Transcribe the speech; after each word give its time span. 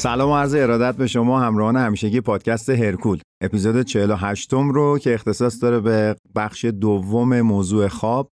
سلام 0.00 0.30
و 0.30 0.36
عرض 0.36 0.54
ارادت 0.54 0.96
به 0.96 1.06
شما 1.06 1.40
همراهان 1.40 1.76
همیشگی 1.76 2.20
پادکست 2.20 2.70
هرکول. 2.70 3.20
اپیزود 3.42 3.82
48 3.82 4.54
م 4.54 4.70
رو 4.70 4.98
که 4.98 5.14
اختصاص 5.14 5.62
داره 5.62 5.80
به 5.80 6.16
بخش 6.36 6.64
دوم 6.64 7.40
موضوع 7.40 7.88
خواب 7.88 8.30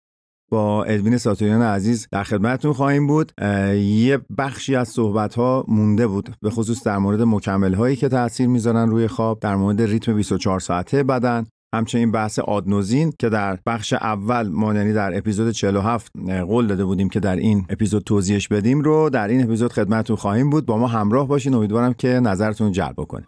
با 0.52 0.84
ادوین 0.84 1.18
ساتوریان 1.18 1.62
عزیز 1.62 2.08
در 2.12 2.24
خدمتتون 2.24 2.74
خواهیم 2.74 3.08
بود. 3.08 3.32
یه 3.76 4.20
بخشی 4.38 4.76
از 4.76 4.88
صحبت 4.88 5.36
ها 5.36 5.66
مونده 5.68 6.08
بود 6.08 6.36
به 6.42 6.50
خصوص 6.50 6.84
در 6.84 6.98
مورد 6.98 7.22
مکمل 7.22 7.74
هایی 7.74 7.96
که 7.96 8.10
تاثیر 8.10 8.48
می‌ذارن 8.48 8.90
روی 8.90 9.08
خواب 9.08 9.40
در 9.40 9.56
مورد 9.56 9.82
ریتم 9.82 10.16
24 10.16 10.60
ساعته 10.60 11.04
بدن 11.04 11.46
همچنین 11.74 12.12
بحث 12.12 12.40
آدنوزین 12.40 13.14
که 13.20 13.30
در 13.30 13.60
بخش 13.66 13.94
اول 13.94 14.48
ما 14.48 14.74
یعنی 14.74 14.94
در 14.94 15.18
اپیزود 15.18 15.52
47 15.52 16.12
قول 16.48 16.68
داده 16.68 16.86
بودیم 16.86 17.10
که 17.10 17.20
در 17.20 17.36
این 17.36 17.66
اپیزود 17.70 18.04
توضیحش 18.04 18.48
بدیم 18.48 18.82
رو 18.82 19.10
در 19.10 19.28
این 19.28 19.44
اپیزود 19.44 19.74
خدمتتون 19.74 20.16
خواهیم 20.16 20.50
بود. 20.50 20.66
با 20.66 20.78
ما 20.78 20.88
همراه 20.88 21.28
باشین. 21.28 21.54
امیدوارم 21.54 21.94
که 21.94 22.08
نظرتون 22.08 22.72
جلب 22.72 22.96
کنه 22.96 23.28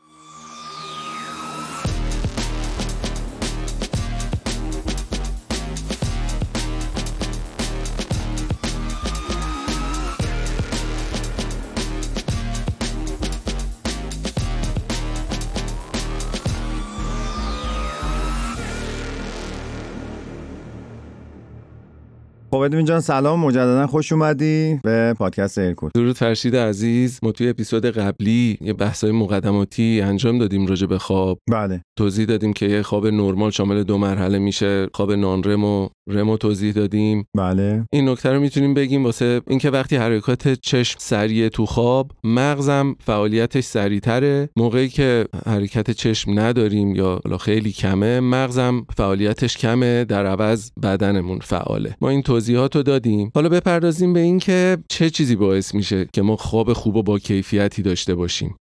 ادوین 22.66 22.86
جان 22.86 23.00
سلام 23.00 23.40
مجددا 23.40 23.88
خوش 23.88 24.12
اومدی 24.12 24.80
به 24.84 25.14
پادکست 25.18 25.58
ایرکود 25.58 25.92
درود 25.96 26.18
فرشید 26.18 26.56
عزیز. 26.56 27.20
ما 27.24 27.32
توی 27.32 27.50
اپیزود 27.50 27.86
قبلی 27.86 28.58
یه 28.62 28.74
بحثای 28.74 29.12
مقدماتی 29.12 30.02
انجام 30.02 30.40
دادیم 30.40 30.68
راجع 30.68 30.88
به 30.88 30.98
خواب. 30.98 31.40
بله. 31.52 31.82
توضیح 32.00 32.26
دادیم 32.26 32.54
که 32.54 32.66
یه 32.66 32.82
خواب 32.82 33.08
نرمال 33.08 33.52
شامل 33.52 33.84
دو 33.84 33.98
مرحله 33.98 34.40
میشه 34.40 34.88
خواب 34.94 35.12
نان 35.12 35.44
رمو 35.44 35.90
رمو 36.10 36.38
توضیح 36.38 36.74
دادیم. 36.74 37.26
بله. 37.38 37.86
این 37.94 38.10
نکته 38.10 38.30
رو 38.30 38.40
می‌تونیم 38.40 38.74
بگیم 38.74 39.04
واسه 39.04 39.42
اینکه 39.48 39.70
وقتی 39.70 39.96
حرکات 39.96 40.48
چشم 40.48 40.98
سریع 41.00 41.50
تو 41.50 41.66
خواب 41.66 42.12
مغزم 42.24 42.96
فعالیتش 43.06 43.64
سریعتره. 43.64 44.50
موقعی 44.58 44.90
که 44.90 45.26
حرکت 45.46 45.92
چشم 45.92 46.40
نداریم 46.40 46.96
یا 46.96 47.22
خیلی 47.40 47.72
کمه 47.72 48.20
مغزم 48.20 48.86
فعالیتش 48.98 49.58
کمه 49.58 50.06
در 50.06 50.26
عوض 50.26 50.72
بدنمون 50.84 51.40
فعاله. 51.40 51.96
ما 52.02 52.10
این 52.10 52.22
توضیحات 52.56 52.76
رو 52.76 52.84
دادیم. 52.84 53.32
حالا 53.36 53.50
بپردازیم 53.50 54.14
به 54.14 54.20
اینکه 54.20 54.78
چه 54.90 55.10
چیزی 55.10 55.36
باعث 55.36 55.76
میشه 55.76 56.08
که 56.14 56.22
ما 56.22 56.36
خواب 56.36 56.74
خوب 56.74 56.96
و 56.96 57.04
با 57.04 57.20
کیفیتی 57.20 57.82
داشته 57.82 58.16
باشیم. 58.16 58.56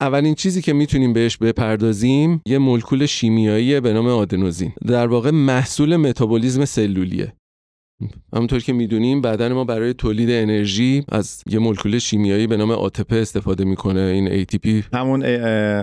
اولین 0.00 0.34
چیزی 0.34 0.62
که 0.62 0.72
می‌تونیم 0.72 1.12
بهش 1.12 1.36
بپردازیم 1.36 2.40
یه 2.46 2.58
مولکول 2.58 3.06
شیمیایی 3.06 3.80
به 3.80 3.92
نام 3.92 4.06
آدنوزین. 4.06 4.72
در 4.86 5.06
واقع 5.06 5.30
محصول 5.30 5.96
متابولیزم 5.96 6.64
سلولیه. 6.64 7.32
همونطور 8.34 8.60
که 8.60 8.72
می‌دونیم 8.72 9.20
بدن 9.20 9.52
ما 9.52 9.64
برای 9.64 9.94
تولید 9.94 10.30
انرژی 10.30 11.04
از 11.08 11.42
یه 11.46 11.58
مولکول 11.58 11.98
شیمیایی 11.98 12.46
به 12.46 12.56
نام 12.56 12.88
ATP 12.88 13.12
استفاده 13.12 13.64
می‌کنه. 13.64 14.00
این 14.00 14.44
ATP 14.44 14.68
همون 14.94 15.24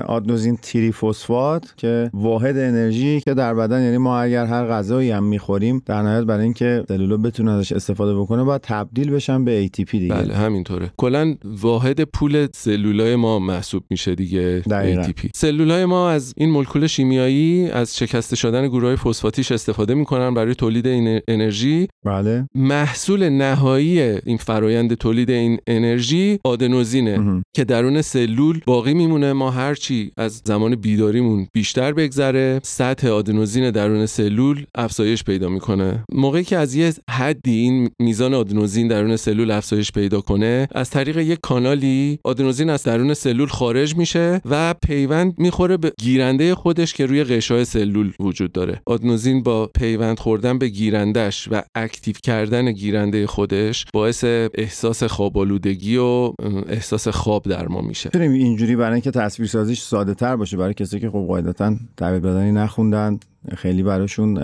آدنوزین 0.07 0.57
تیری 0.61 0.91
فسفات 0.91 1.73
که 1.77 2.09
واحد 2.13 2.57
انرژی 2.57 3.21
که 3.21 3.33
در 3.33 3.53
بدن 3.53 3.83
یعنی 3.83 3.97
ما 3.97 4.19
اگر 4.19 4.45
هر 4.45 4.67
غذایی 4.67 5.11
هم 5.11 5.23
می‌خوریم 5.23 5.81
در 5.85 6.01
نهایت 6.01 6.23
برای 6.23 6.43
اینکه 6.43 6.83
سلولا 6.87 7.17
بتونه 7.17 7.51
ازش 7.51 7.71
استفاده 7.71 8.19
بکنه 8.19 8.43
باید 8.43 8.61
تبدیل 8.61 9.11
بشن 9.11 9.45
به 9.45 9.67
ATP 9.67 9.91
دیگه. 9.91 10.15
بله 10.15 10.35
همینطوره. 10.35 10.91
کلا 10.97 11.35
واحد 11.43 12.01
پول 12.01 12.47
سلولای 12.53 13.15
ما 13.15 13.39
محسوب 13.39 13.83
میشه 13.89 14.15
دیگه 14.15 14.63
دقیقا. 14.69 15.03
ATP 15.03 15.29
سلولای 15.35 15.85
ما 15.85 16.09
از 16.09 16.33
این 16.37 16.49
مولکول 16.49 16.87
شیمیایی 16.87 17.69
از 17.69 17.97
شکسته 17.97 18.35
شدن 18.35 18.67
گروه 18.67 18.95
فسفاتیش 18.95 19.51
استفاده 19.51 19.93
می‌کنن 19.93 20.33
برای 20.33 20.55
تولید 20.55 20.87
این 20.87 21.21
انرژی. 21.27 21.87
بله. 22.05 22.47
محصول 22.55 23.29
نهایی 23.29 23.99
این 23.99 24.37
فرایند 24.37 24.93
تولید 24.93 25.29
این 25.29 25.59
انرژی 25.67 26.39
آدنوزینه 26.43 27.17
مهم. 27.17 27.43
که 27.55 27.63
درون 27.63 28.01
سلول 28.01 28.59
باقی 28.65 28.93
میمونه. 28.93 29.33
ما 29.33 29.51
هرچی 29.51 30.11
از 30.17 30.41
زمان 30.45 30.75
بیداریمون 30.75 31.47
بیشتر 31.53 31.93
بگذره 31.93 32.59
سطح 32.63 33.07
آدنوزین 33.07 33.71
درون 33.71 34.05
سلول 34.05 34.65
افزایش 34.75 35.23
پیدا 35.23 35.49
می‌کنه. 35.49 36.03
موقعی 36.11 36.43
که 36.43 36.57
از 36.57 36.75
یه 36.75 36.93
حدی 37.09 37.51
این 37.51 37.89
میزان 37.99 38.33
آدنوزین 38.33 38.87
درون 38.87 39.15
سلول 39.15 39.51
افزایش 39.51 39.91
پیدا 39.91 40.21
کنه 40.21 40.67
از 40.75 40.89
طریق 40.89 41.17
یک 41.17 41.39
کانالی 41.41 42.19
آدنوزین 42.23 42.69
از 42.69 42.83
درون 42.83 43.13
سلول 43.13 43.47
خارج 43.47 43.95
میشه 43.95 44.41
و 44.45 44.73
پیوند 44.73 45.33
می‌خوره 45.37 45.77
به 45.77 45.91
گیرنده 45.99 46.55
خودش 46.55 46.93
که 46.93 47.05
روی 47.05 47.23
غشای 47.23 47.65
سلول 47.65 48.11
وجود 48.19 48.51
داره. 48.51 48.81
آدنوزین 48.85 49.43
با 49.43 49.67
پیوند 49.75 50.19
خوردن 50.19 50.57
به 50.57 50.67
گیرندش 50.67 51.47
و 51.51 51.61
active 51.95 52.15
کردن 52.23 52.71
گیرنده 52.71 53.27
خودش 53.27 53.85
باعث 53.93 54.23
احساس 54.53 55.03
خوابالودگی 55.03 55.97
و 55.97 56.33
احساس 56.69 57.07
خواب 57.07 57.43
در 57.43 57.67
ما 57.67 57.81
میشه. 57.81 58.09
اینجوری 58.13 58.75
برای 58.75 58.93
اینکه 58.93 59.11
تصویر 59.11 59.49
سازیش 59.49 59.81
ساده 59.81 60.13
تر 60.13 60.35
باشه 60.35 60.57
برای 60.57 60.73
کسی 60.73 60.99
که 60.99 61.09
خب 61.09 61.25
قاعدتا 61.27 61.75
تربیت 61.97 62.21
بدنی 62.21 62.51
نخوندن 62.51 63.19
خیلی 63.57 63.83
براشون 63.83 64.37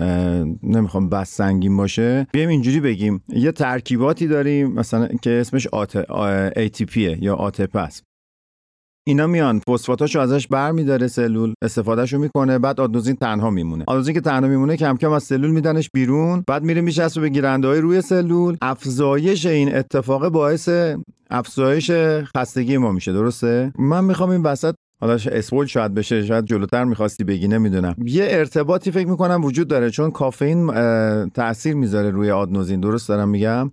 نمی‌خوام 0.62 1.08
بس 1.08 1.30
سنگین 1.30 1.76
باشه. 1.76 2.26
بیایم 2.32 2.48
اینجوری 2.48 2.80
بگیم 2.80 3.22
یه 3.28 3.52
ترکیباتی 3.52 4.26
داریم 4.26 4.72
مثلا 4.72 5.08
که 5.22 5.30
اسمش 5.30 5.68
ATP 6.56 6.96
یا 6.96 7.34
آتپ 7.34 7.76
است 7.76 8.04
اینا 9.06 9.26
میان 9.26 9.60
فسفاتاشو 9.68 10.20
ازش 10.20 10.46
برمیداره 10.46 11.08
سلول 11.08 11.54
استفادهشو 11.62 12.18
می‌کنه 12.18 12.58
بعد 12.58 12.80
آدنوزین 12.80 13.16
تنها 13.16 13.50
میمونه. 13.50 13.84
آدنوزین 13.86 14.14
که 14.14 14.20
تنها 14.20 14.50
میمونه 14.50 14.76
کم 14.76 14.96
کم 14.96 15.10
از 15.10 15.22
سلول 15.22 15.50
میدنش 15.50 15.90
بیرون 15.94 16.44
بعد 16.46 16.62
میره 16.62 16.80
میچسبه 16.80 17.20
به 17.20 17.28
گیرنده 17.28 17.68
های 17.68 17.80
روی 17.80 18.00
سلول. 18.00 18.56
افزایش 18.62 19.46
این 19.46 19.74
اتفاق 19.74 20.28
باعث 20.28 20.68
افزایش 21.30 21.90
خستگی 22.36 22.76
ما 22.76 22.92
میشه 22.92 23.12
درسته؟ 23.12 23.72
من 23.78 24.04
می‌خوام 24.04 24.30
این 24.30 24.42
وسط 24.42 24.74
حالا 25.00 25.14
اسپول 25.14 25.66
شاید 25.66 25.94
بشه 25.94 26.24
شاید 26.26 26.44
جلوتر 26.44 26.84
می‌خواستی 26.84 27.24
بگی 27.24 27.48
نمی‌دونم. 27.48 27.94
یه 28.04 28.26
ارتباطی 28.28 28.90
فکر 28.90 29.08
می‌کنم 29.08 29.44
وجود 29.44 29.68
داره 29.68 29.90
چون 29.90 30.10
کافئین 30.10 30.70
تاثیر 31.28 31.74
می‌ذاره 31.74 32.10
روی 32.10 32.30
آدنوزین 32.30 32.80
درست 32.80 33.08
دارم 33.08 33.28
میگم؟ 33.28 33.70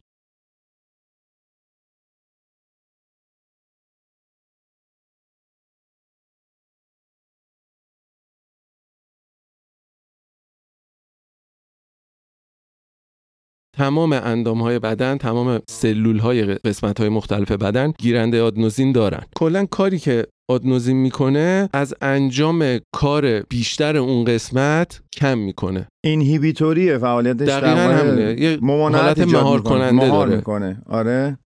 تمام 13.79 14.13
اندام 14.13 14.62
های 14.62 14.79
بدن 14.79 15.17
تمام 15.17 15.59
سلول 15.69 16.19
های 16.19 16.44
قسمت 16.45 17.00
های 17.00 17.09
مختلف 17.09 17.51
بدن 17.51 17.94
گیرنده 18.00 18.41
آدنوزین 18.41 18.91
دارن. 18.91 19.22
کلا 19.35 19.66
کاری 19.66 20.00
که 20.00 20.25
آدنوزین 20.50 20.97
می‌کنه 20.97 21.69
از 21.73 21.94
انجام 22.01 22.79
کار 22.95 23.39
بیشتر 23.39 23.97
اون 23.97 24.25
قسمت 24.25 25.01
کم 25.13 25.38
می‌کنه. 25.38 25.88
اینهیبیتوریه 26.03 26.97
فعالیتش 26.97 27.47
دقیقا 27.47 27.81
همینه. 27.81 28.41
یه 28.41 28.57
مهار. 28.62 29.62
کننده 29.62 29.91
مهار 30.06 30.25
داره. 30.28 30.38
می‌کنه. 30.38 30.81
آره. 30.89 31.38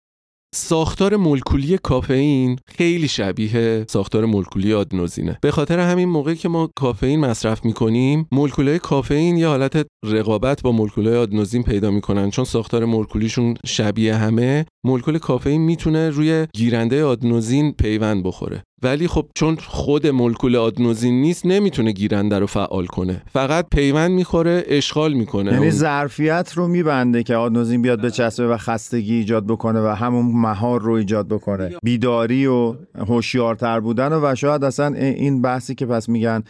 ساختار 0.55 1.17
مولکولی 1.17 1.79
کافئین 1.79 2.59
خیلی 2.69 3.09
شبیه 3.09 3.85
ساختار 3.89 4.25
مولکولی 4.25 4.75
آدنوزینه. 4.75 5.39
به 5.43 5.51
خاطر 5.51 5.79
همین 5.79 6.09
موقعی 6.09 6.37
که 6.37 6.49
ما 6.49 6.71
کافئین 6.77 7.21
مصرف 7.21 7.65
می‌کنیم 7.65 8.29
مولکولهای 8.33 8.79
کافئین 8.79 9.37
یه 9.37 9.49
حالت 9.49 9.87
رقابت 10.05 10.63
با 10.63 10.73
مولکولهای 10.73 11.17
آدنوزین 11.17 11.63
پیدا 11.63 11.91
می‌کنن. 11.91 12.31
چون 12.31 12.45
ساختار 12.45 12.85
مولکولیشون 12.85 13.55
شبیه 13.67 14.15
همه 14.15 14.67
مولکول 14.85 15.19
کافئین 15.19 15.61
می‌تونه 15.61 16.11
روی 16.11 16.47
گیرنده 16.55 17.05
آدنوزین 17.05 17.73
پیوند 17.73 18.23
بخوره. 18.23 18.63
ولی 18.83 19.09
خب 19.09 19.27
چون 19.35 19.57
خود 19.57 20.07
مولکول 20.07 20.57
آدنوزین 20.57 21.21
نیست 21.21 21.47
نمی‌تونه 21.47 21.93
گیرنده 21.93 22.39
رو 22.39 22.47
فعال 22.47 22.87
کنه. 22.87 23.23
فقط 23.33 23.67
پیوند 23.71 24.11
می‌خوره 24.11 24.65
اشغال 24.69 25.13
می‌کنه. 25.13 25.53
یعنی 25.53 25.71
ظرفیت 25.71 26.53
رو 26.55 26.69
میبنده 26.69 27.23
که 27.23 27.37
آدنوزین 27.37 27.83
بیاد 27.83 28.01
بچسبه 28.01 28.49
و 28.49 28.57
خستگی 28.57 29.15
ایجاد 29.15 29.47
بکنه 29.47 29.81
و 29.81 29.87
همون 29.87 30.27
مهار 30.27 30.81
رو 30.81 30.93
ایجاد 30.93 31.29
بکنه. 31.29 31.71
بیداری 31.83 32.47
و 32.47 32.75
هوشیارتر 33.09 33.81
بودن 33.81 34.13
و, 34.13 34.33
و 34.33 34.35
شاید 34.35 34.65
اصلا 34.65 34.95
این 34.97 35.43
بحثی 35.43 35.75
که 35.75 35.87
پس 35.87 36.09
میگن 36.09 36.43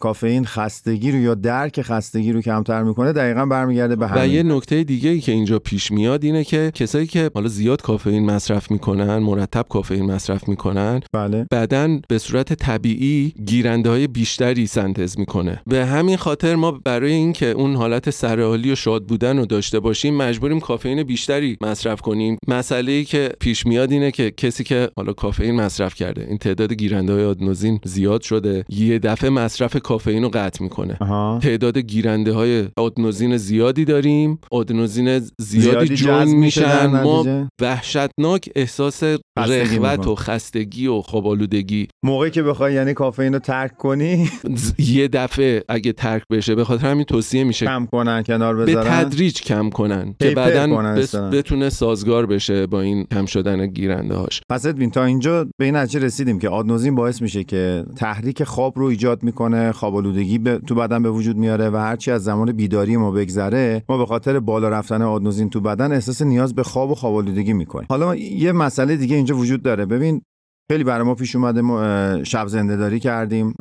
کافئین 0.00 0.44
خستگی 0.44 1.12
رو 1.12 1.18
یا 1.18 1.34
درک 1.34 1.82
خستگی 1.82 2.32
رو 2.32 2.40
کمتر 2.40 2.82
می‌کنه 2.82 3.12
دقیقا 3.12 3.46
برمیگرده 3.46 3.96
به 3.96 4.04
و 4.04 4.08
همین. 4.08 4.30
یه 4.30 4.42
نکته 4.42 4.84
دیگه 4.84 5.10
ای 5.10 5.20
که 5.20 5.32
اینجا 5.32 5.58
پیش 5.58 5.90
میاد 5.90 6.24
اینه 6.24 6.44
که 6.44 6.70
کسایی 6.74 7.06
که 7.06 7.30
حالا 7.34 7.48
زیاد 7.48 7.82
کافئین 7.82 8.26
مصرف 8.26 8.70
می‌کنن 8.70 9.18
مرتب 9.18 9.66
کافئین 9.68 10.06
مصرف 10.06 10.48
می‌کنن 10.48 11.00
بله. 11.12 11.46
بدن 11.50 12.00
به 12.08 12.18
صورت 12.18 12.52
طبیعی 12.52 13.32
گیرنده 13.46 13.90
های 13.90 14.06
بیشتری 14.06 14.66
سنتز 14.66 15.18
می‌کنه. 15.18 15.62
به 15.66 15.86
همین 15.86 16.16
خاطر 16.16 16.54
ما 16.54 16.70
برای 16.70 17.12
اینکه 17.12 17.46
اون 17.46 17.76
حالت 17.76 18.10
سرحالی 18.10 18.72
و 18.72 18.74
شاد 18.74 19.06
بودن 19.06 19.38
رو 19.38 19.46
داشته 19.46 19.80
باشیم 19.80 20.16
مجبوریم 20.16 20.60
کافئین 20.60 21.02
بیشتری 21.02 21.56
مصرف 21.60 22.00
کنیم. 22.00 22.38
مسئله 22.48 22.92
ای 22.92 23.04
که 23.04 23.30
پیش 23.40 23.66
میاد 23.66 23.92
اینه 23.92 24.10
که 24.10 24.30
کسی 24.30 24.64
که 24.64 24.90
حالا 24.96 25.12
کافئین 25.12 25.54
مصرف 25.54 25.94
کرده 25.94 26.26
این 26.28 26.38
تعداد 26.38 26.72
گیرنده 26.72 27.12
های 27.12 27.24
آدنوزین 27.24 27.80
زیاد 27.84 28.22
شده 28.22 28.64
یه 28.68 28.98
دفعه 28.98 29.30
مصرف 29.30 29.76
کافئین 29.76 30.22
رو 30.22 30.28
قطع 30.28 30.62
می‌کنه. 30.62 30.96
آها. 31.00 31.38
تعداد 31.42 31.78
گیرنده 31.78 32.32
های 32.32 32.68
آدنوزین 32.76 33.36
زیادی 33.36 33.84
داریم. 33.84 34.38
آدنوزین 34.50 35.18
زیادی, 35.18 35.36
زیادی 35.38 35.94
جون 35.96 36.24
میشن. 36.24 36.86
ما؟ 36.86 37.48
وحشتناک 37.60 38.48
احساس 38.56 39.02
می‌کنه. 39.46 39.96
و 39.96 40.14
خستگی 40.14 40.86
و 40.86 41.00
خوابالودگی 41.00 41.88
موقعی 42.02 42.30
که 42.30 42.42
بخوای 42.42 42.74
یعنی 42.74 42.94
کافئین 42.94 43.32
رو 43.32 43.38
ترک 43.38 43.76
کنی؟ 43.76 44.30
یه 44.78 45.08
دفعه 45.08 45.64
اگه 45.68 45.92
ترک 45.92 46.22
بشه 46.30 46.54
به 46.54 46.64
خاطر 46.64 46.86
همین 46.86 47.04
توصیه 47.04 47.44
میشه 47.44 47.66
کم 47.66 47.86
کنن 47.92 48.22
کنار 48.22 48.56
به 48.56 48.64
بذارن؟ 48.64 49.04
تدریج 49.04 49.42
کم 49.42 49.70
کنن 49.70 50.14
که 50.20 50.30
بعدا. 50.30 50.94
بتونه 51.32 51.70
سازگار 51.70 52.26
بشه 52.26 52.66
با 52.66 52.80
این 52.80 53.04
کم 53.04 53.26
شدن 53.26 53.66
گیرنده 53.66 54.14
هاش 54.14 54.40
پس 54.50 54.66
ادوین 54.66 54.90
تا 54.90 55.04
اینجا 55.04 55.44
به 55.58 55.64
این 55.64 55.76
نتیجه 55.76 56.06
رسیدیم 56.06 56.38
که 56.38 56.48
آدنوزین 56.48 56.94
باعث 56.94 57.22
میشه 57.22 57.44
که 57.44 57.84
تحریک 57.96 58.44
خواب 58.44 58.78
رو 58.78 58.86
ایجاد 58.86 59.22
می‌کنه 59.22 59.72
خواب 59.72 59.96
آلودگی 59.96 60.38
به 60.38 60.58
تو 60.58 60.74
بدن 60.74 61.02
به 61.02 61.10
وجود 61.10 61.36
میاره 61.36 61.70
و 61.70 61.76
هرچی 61.76 62.10
از 62.10 62.24
زمان 62.24 62.52
بیداری 62.52 62.96
ما 62.96 63.10
بگذره 63.10 63.84
ما 63.88 63.98
به 63.98 64.06
خاطر 64.06 64.40
بالا 64.40 64.68
رفتن 64.68 65.02
آدنوزین 65.02 65.50
تو 65.50 65.60
بدن 65.60 65.92
احساس 65.92 66.22
نیاز 66.22 66.54
به 66.54 66.62
خواب 66.62 66.90
و 66.90 66.94
خواب 66.94 67.14
آلودگی 67.14 67.52
می‌کنیم. 67.52 67.86
حالا 67.90 68.16
یه 68.16 68.52
مسئله 68.52 68.96
دیگه 68.96 69.16
اینجا 69.16 69.27
وجود 69.32 69.62
داره. 69.62 69.86
ببین 69.86 70.22
خیلی 70.70 70.84
برای 70.84 71.06
ما 71.06 71.14
پیش 71.14 71.36
اومده 71.36 71.60
ما 71.60 72.24
شب 72.24 72.46
زنده 72.46 72.76
داری 72.76 73.00
کردیم 73.00 73.54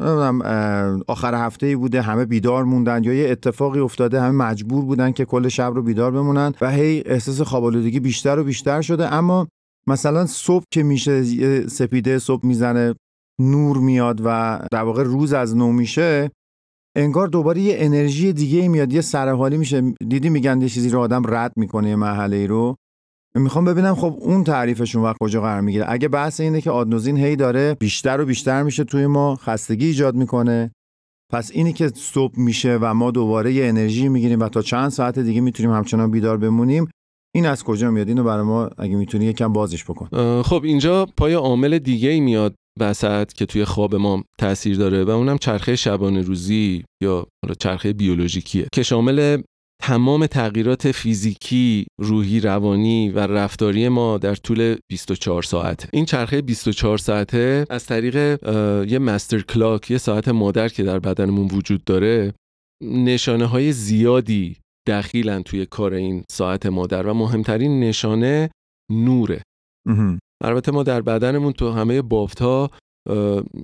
آخر 1.07 1.45
هفته 1.45 1.65
ای 1.65 1.75
بوده 1.75 2.01
همه 2.01 2.25
بیدار 2.25 2.63
موندن 2.63 3.03
یا 3.03 3.13
یه 3.13 3.29
اتفاقی 3.29 3.79
افتاده 3.79 4.21
همه 4.21 4.31
مجبور 4.31 4.85
بودن 4.85 5.11
که 5.11 5.25
کل 5.25 5.47
شب 5.47 5.71
رو 5.75 5.81
بیدار 5.81 6.11
بمونن 6.11 6.53
و 6.61 6.71
هی 6.71 7.03
احساس 7.05 7.41
خواب 7.41 7.65
آلودگی 7.65 7.99
بیشتر 7.99 8.39
و 8.39 8.43
بیشتر 8.43 8.81
شده. 8.81 9.13
اما 9.13 9.47
مثلا 9.87 10.25
صبح 10.25 10.63
که 10.73 10.83
میشه 10.83 11.23
سپیده 11.67 12.19
صبح 12.19 12.45
می‌زنه 12.45 12.95
نور 13.39 13.77
میاد 13.77 14.21
و 14.25 14.59
در 14.71 14.83
واقع 14.83 15.03
روز 15.03 15.33
از 15.33 15.55
نو 15.57 15.71
میشه 15.71 16.31
انگار 16.97 17.27
دوباره 17.27 17.61
یه 17.61 17.75
انرژی 17.77 18.33
دیگه 18.33 18.67
میاد 18.67 18.93
یه 18.93 19.01
سرحالی 19.01 19.57
میشه. 19.57 19.93
دیدی 20.09 20.29
میگن 20.29 20.61
یه 20.61 20.69
چیزی 20.69 20.89
رو 20.89 20.99
آدم 20.99 21.21
رد 21.27 21.53
می‌کنه 21.55 21.89
یه 21.89 21.95
محله 21.95 22.47
رو. 22.47 22.75
می‌خوام 23.35 23.65
ببینم 23.65 23.95
خب 23.95 24.17
اون 24.19 24.43
تعریفشون 24.43 25.03
وقت 25.03 25.17
کجا 25.19 25.41
قرار 25.41 25.61
می‌گیره. 25.61 25.85
اگه 25.87 26.07
بحث 26.07 26.39
اینه 26.39 26.61
که 26.61 26.71
آدنوزین 26.71 27.17
هی 27.17 27.35
داره 27.35 27.73
بیشتر 27.79 28.21
و 28.21 28.25
بیشتر 28.25 28.63
میشه 28.63 28.83
توی 28.83 29.07
ما 29.07 29.35
خستگی 29.35 29.85
ایجاد 29.85 30.15
می‌کنه. 30.15 30.71
پس 31.33 31.51
اینی 31.53 31.73
که 31.73 31.91
صبح 31.95 32.39
میشه 32.39 32.77
و 32.81 32.93
ما 32.93 33.11
دوباره 33.11 33.53
یه 33.53 33.65
انرژی 33.65 34.09
می‌گیریم 34.09 34.39
و 34.39 34.49
تا 34.49 34.61
چند 34.61 34.89
ساعت 34.89 35.19
دیگه 35.19 35.41
می‌تونیم 35.41 35.71
همچنان 35.71 36.11
بیدار 36.11 36.37
بمونیم 36.37 36.87
این 37.35 37.45
از 37.45 37.63
کجا 37.63 37.91
میاد؟ 37.91 38.07
اینو 38.07 38.23
برای 38.23 38.43
ما 38.43 38.69
اگه 38.77 38.95
می‌تونی 38.95 39.25
یکم 39.25 39.53
بازش 39.53 39.83
بکن. 39.83 40.41
خب 40.41 40.61
اینجا 40.63 41.05
پای 41.17 41.33
عامل 41.33 41.79
دیگه 41.79 42.09
ای 42.09 42.19
میاد 42.19 42.55
وسط 42.79 43.33
که 43.33 43.45
توی 43.45 43.65
خواب 43.65 43.95
ما 43.95 44.23
تاثیر 44.39 44.77
داره 44.77 45.03
و 45.03 45.09
اونم 45.09 45.37
چرخه 45.37 45.75
شبانه 45.75 46.21
روزی 46.21 46.83
یا 47.03 47.27
چرخه 47.59 47.93
بیولوژیکیه 47.93 48.67
که 48.73 48.83
شامل 48.83 49.41
تمام 49.81 50.27
تغییرات 50.27 50.91
فیزیکی، 50.91 51.85
روحی، 51.99 52.39
روانی 52.39 53.09
و 53.09 53.19
رفتاری 53.19 53.89
ما 53.89 54.17
در 54.17 54.35
طول 54.35 54.75
24 54.91 55.43
ساعت. 55.43 55.89
این 55.93 56.05
چرخه 56.05 56.41
24 56.41 56.97
ساعته 56.97 57.65
از 57.69 57.85
طریق 57.85 58.15
یه 58.91 58.99
مستر 58.99 59.41
کلاک، 59.41 59.91
یه 59.91 59.97
ساعت 59.97 60.27
مادر 60.27 60.69
که 60.69 60.83
در 60.83 60.99
بدنمون 60.99 61.47
وجود 61.51 61.83
داره، 61.83 62.33
نشانه 62.83 63.45
های 63.45 63.71
زیادی 63.71 64.57
دخیلن 64.87 65.43
توی 65.43 65.65
کار 65.65 65.93
این 65.93 66.23
ساعت 66.31 66.65
مادر 66.65 67.07
و 67.07 67.13
مهمترین 67.13 67.79
نشانه 67.79 68.49
نوره. 68.91 69.41
البته 70.43 70.71
ما 70.71 70.83
در 70.83 71.01
بدنمون 71.01 71.53
تو 71.53 71.71
همه 71.71 72.01
بافت 72.01 72.41
ها 72.41 72.71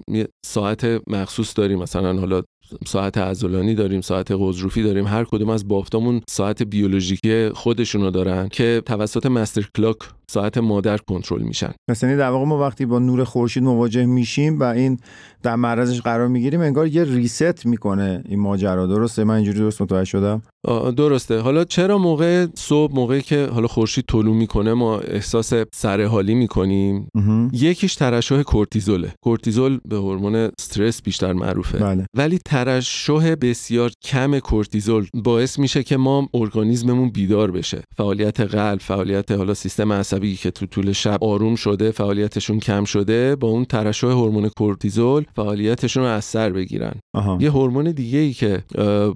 یه 0.07 0.27
ساعت 0.45 1.01
مخصوص 1.07 1.57
داریم 1.57 1.79
مثلا 1.79 2.19
حالا 2.19 2.43
ساعت 2.87 3.17
عضلانی 3.17 3.75
داریم 3.75 4.01
ساعت 4.01 4.31
قضروفی 4.31 4.83
داریم 4.83 5.07
هر 5.07 5.23
کدوم 5.23 5.49
از 5.49 5.67
بافتامون 5.67 6.21
ساعت 6.29 6.63
بیولوژیکی 6.63 7.49
خودشونو 7.49 8.11
دارن 8.11 8.47
که 8.47 8.81
توسط 8.85 9.25
مستر 9.25 9.67
کلاک 9.77 9.97
ساعت 10.27 10.57
مادر 10.57 10.97
کنترل 10.97 11.41
میشن. 11.41 11.71
مثلا 11.89 12.09
یعنی 12.09 12.19
در 12.19 12.29
واقع 12.29 12.45
ما 12.45 12.59
وقتی 12.59 12.85
با 12.85 12.99
نور 12.99 13.23
خورشید 13.23 13.63
مواجه 13.63 14.05
میشیم 14.05 14.59
و 14.59 14.63
این 14.63 14.99
در 15.43 15.55
معرضش 15.55 16.01
قرار 16.01 16.27
می‌گیریم 16.27 16.61
انگار 16.61 16.87
یه 16.87 17.03
reset 17.03 17.65
می‌کنه 17.65 18.23
این 18.29 18.39
ماجرا. 18.39 18.87
درسته؟ 18.87 19.23
من 19.23 19.35
اینجوری 19.35 19.59
درست 19.59 19.81
متوجه 19.81 20.05
شدم؟ 20.05 20.41
درسته. 20.97 21.39
حالا 21.39 21.63
چرا 21.63 21.97
موقع 21.97 22.47
صبح 22.55 22.95
موقعی 22.95 23.21
که 23.21 23.45
حالا 23.45 23.67
خورشید 23.67 24.05
طلوع 24.07 24.35
می‌کنه 24.35 24.73
ما 24.73 24.99
احساس 24.99 25.53
سرحالی 25.73 26.35
می‌کنیم. 26.35 27.07
یکیش 27.53 27.95
ترشح 27.95 28.41
کورتیزوله. 28.41 29.13
کورتیزول 29.23 29.79
به 29.85 29.95
هورمون 29.95 30.35
استرس 30.35 31.01
بیشتر 31.01 31.33
معروفه. 31.33 31.77
بله. 31.77 32.05
ولی 32.17 32.39
ترشح 32.63 33.35
بسیار 33.41 33.91
کم 34.01 34.39
کورتیزول 34.39 35.07
باعث 35.13 35.59
میشه 35.59 35.83
که 35.83 35.97
ما 35.97 36.29
ارگانیزممون 36.33 37.09
بیدار 37.09 37.51
بشه. 37.51 37.81
فعالیت 37.97 38.39
قلب 38.39 38.79
فعالیت 38.79 39.31
حالا 39.31 39.53
سیستم 39.53 39.91
عصبی 39.91 40.35
که 40.35 40.51
تو 40.51 40.65
طول 40.65 40.91
شب 40.91 41.23
آروم 41.23 41.55
شده 41.55 41.91
فعالیتشون 41.91 42.59
کم 42.59 42.83
شده 42.83 43.35
با 43.35 43.47
اون 43.47 43.65
ترشح 43.65 44.07
هورمون 44.07 44.49
کورتیزول 44.57 45.25
فعالیتشون 45.35 46.03
رو 46.03 46.09
از 46.09 46.25
سر 46.25 46.49
بگیرن. 46.49 46.93
آها. 47.13 47.37
یه 47.41 47.51
هورمون 47.51 47.91
دیگه 47.91 48.19
ای 48.19 48.33
که 48.33 48.63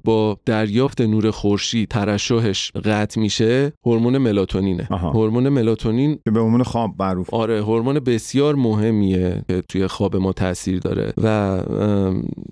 با 0.04 0.38
دریافت 0.46 1.02
نور 1.02 1.32
خورشید 1.32 1.90
ترشحش 1.90 2.72
قطع 2.72 3.22
میشه 3.22 3.74
هورمون 3.86 4.18
ملاتونینه. 4.18 4.88
هورمون 4.92 5.50
ملاتونین 5.50 6.20
که 6.26 6.32
به 6.32 6.40
عنوان 6.40 6.64
خواب 6.64 6.92
معروف. 7.00 7.34
آره 7.34 7.62
هورمون 7.62 8.00
بسیار 8.00 8.56
مهمیه 8.56 9.42
که 9.48 9.62
توی 9.70 9.88
خواب 9.88 10.16
ما 10.16 10.34
تاثیر 10.34 10.80
داره. 10.80 11.14
و 11.18 11.62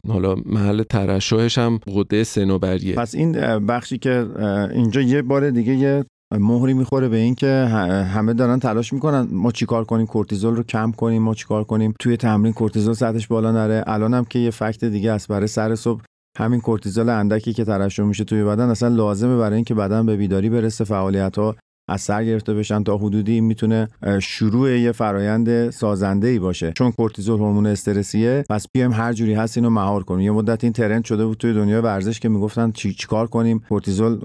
حالا 0.07 0.36
محل 0.45 0.83
ترشحش 0.90 1.58
هم 1.58 1.80
غده 1.88 2.24
سنوبریه 2.24 2.96
پس 2.96 3.16
این 3.16 3.32
بخشی 3.66 3.98
که 3.98 4.28
اینجا 4.74 5.02
یه 5.02 5.22
بار 5.22 5.50
دیگه 5.50 5.76
یه 5.76 6.06
مهری 6.40 6.74
می‌خوره 6.74 7.10
به 7.10 7.18
این 7.18 7.36
که 7.36 7.48
همه 8.14 8.34
دارن 8.34 8.60
تلاش 8.60 8.94
می‌کنن 8.94 9.28
ما 9.31 9.52
چیکار 9.52 9.83
کنیم 9.83 10.06
کورتیزول 10.06 10.56
رو 10.56 10.64
کم 10.64 10.92
کنیم 10.92 11.21
ما 11.21 11.33
چیکار 11.33 11.64
کنیم. 11.64 11.94
توی 12.00 12.18
تمرین 12.18 12.54
کورتیزول 12.54 12.94
سطحش 12.94 13.28
بالا 13.28 13.52
نره. 13.52 13.83
الان 13.88 14.14
هم 14.14 14.26
که 14.26 14.40
یه 14.40 14.52
فکت 14.52 14.86
دیگه 14.86 15.12
است 15.12 15.28
برای 15.28 15.48
سر 15.48 15.76
صبح 15.76 16.02
همین 16.38 16.62
کورتیزول 16.62 17.09
اندکی 17.09 17.54
که 17.54 17.66
ترشح 17.66 18.04
میشه 18.04 18.24
توی 18.24 18.44
بدن 18.44 18.69
اصلا 18.69 18.90
لازمه 18.90 19.38
برای 19.38 19.56
اینکه 19.56 19.74
بدن 19.74 20.06
به 20.06 20.18
بیداری 20.18 20.50
برسه 20.50 20.83
فعالیت 20.83 21.38
ها 21.38 21.56
از 21.87 22.01
سر 22.01 22.25
گرفته 22.25 22.54
بشن 22.54 22.83
تا 22.83 22.97
حدودی 22.97 23.42
می‌تونه 23.42 23.87
شروع 24.21 24.71
یه 24.71 24.92
فرایند 24.92 25.69
سازنده 25.69 26.27
ای 26.27 26.39
باشه. 26.39 26.73
چون 26.77 26.92
کورتیزول 26.92 27.39
هورمون 27.39 27.65
استرسیه 27.65 28.44
پس 28.49 28.65
بیایم 28.73 28.94
هر 28.94 29.13
جوری 29.13 29.33
هست 29.33 29.57
اینو 29.57 29.69
مهار 29.69 30.04
کنیم. 30.04 30.21
یه 30.21 30.31
مدت 30.31 30.63
این 30.63 30.73
ترند 30.73 31.06
شده 31.06 31.25
بود 31.25 31.37
توی 31.37 31.54
دنیای 31.54 31.81
ورزش 31.81 32.19
که 32.19 32.30
می‌گفتن 32.30 32.71
چی 32.71 32.94
چیکار 32.94 33.27
کنیم؟ 33.27 33.59
کورتیزول 33.69 34.19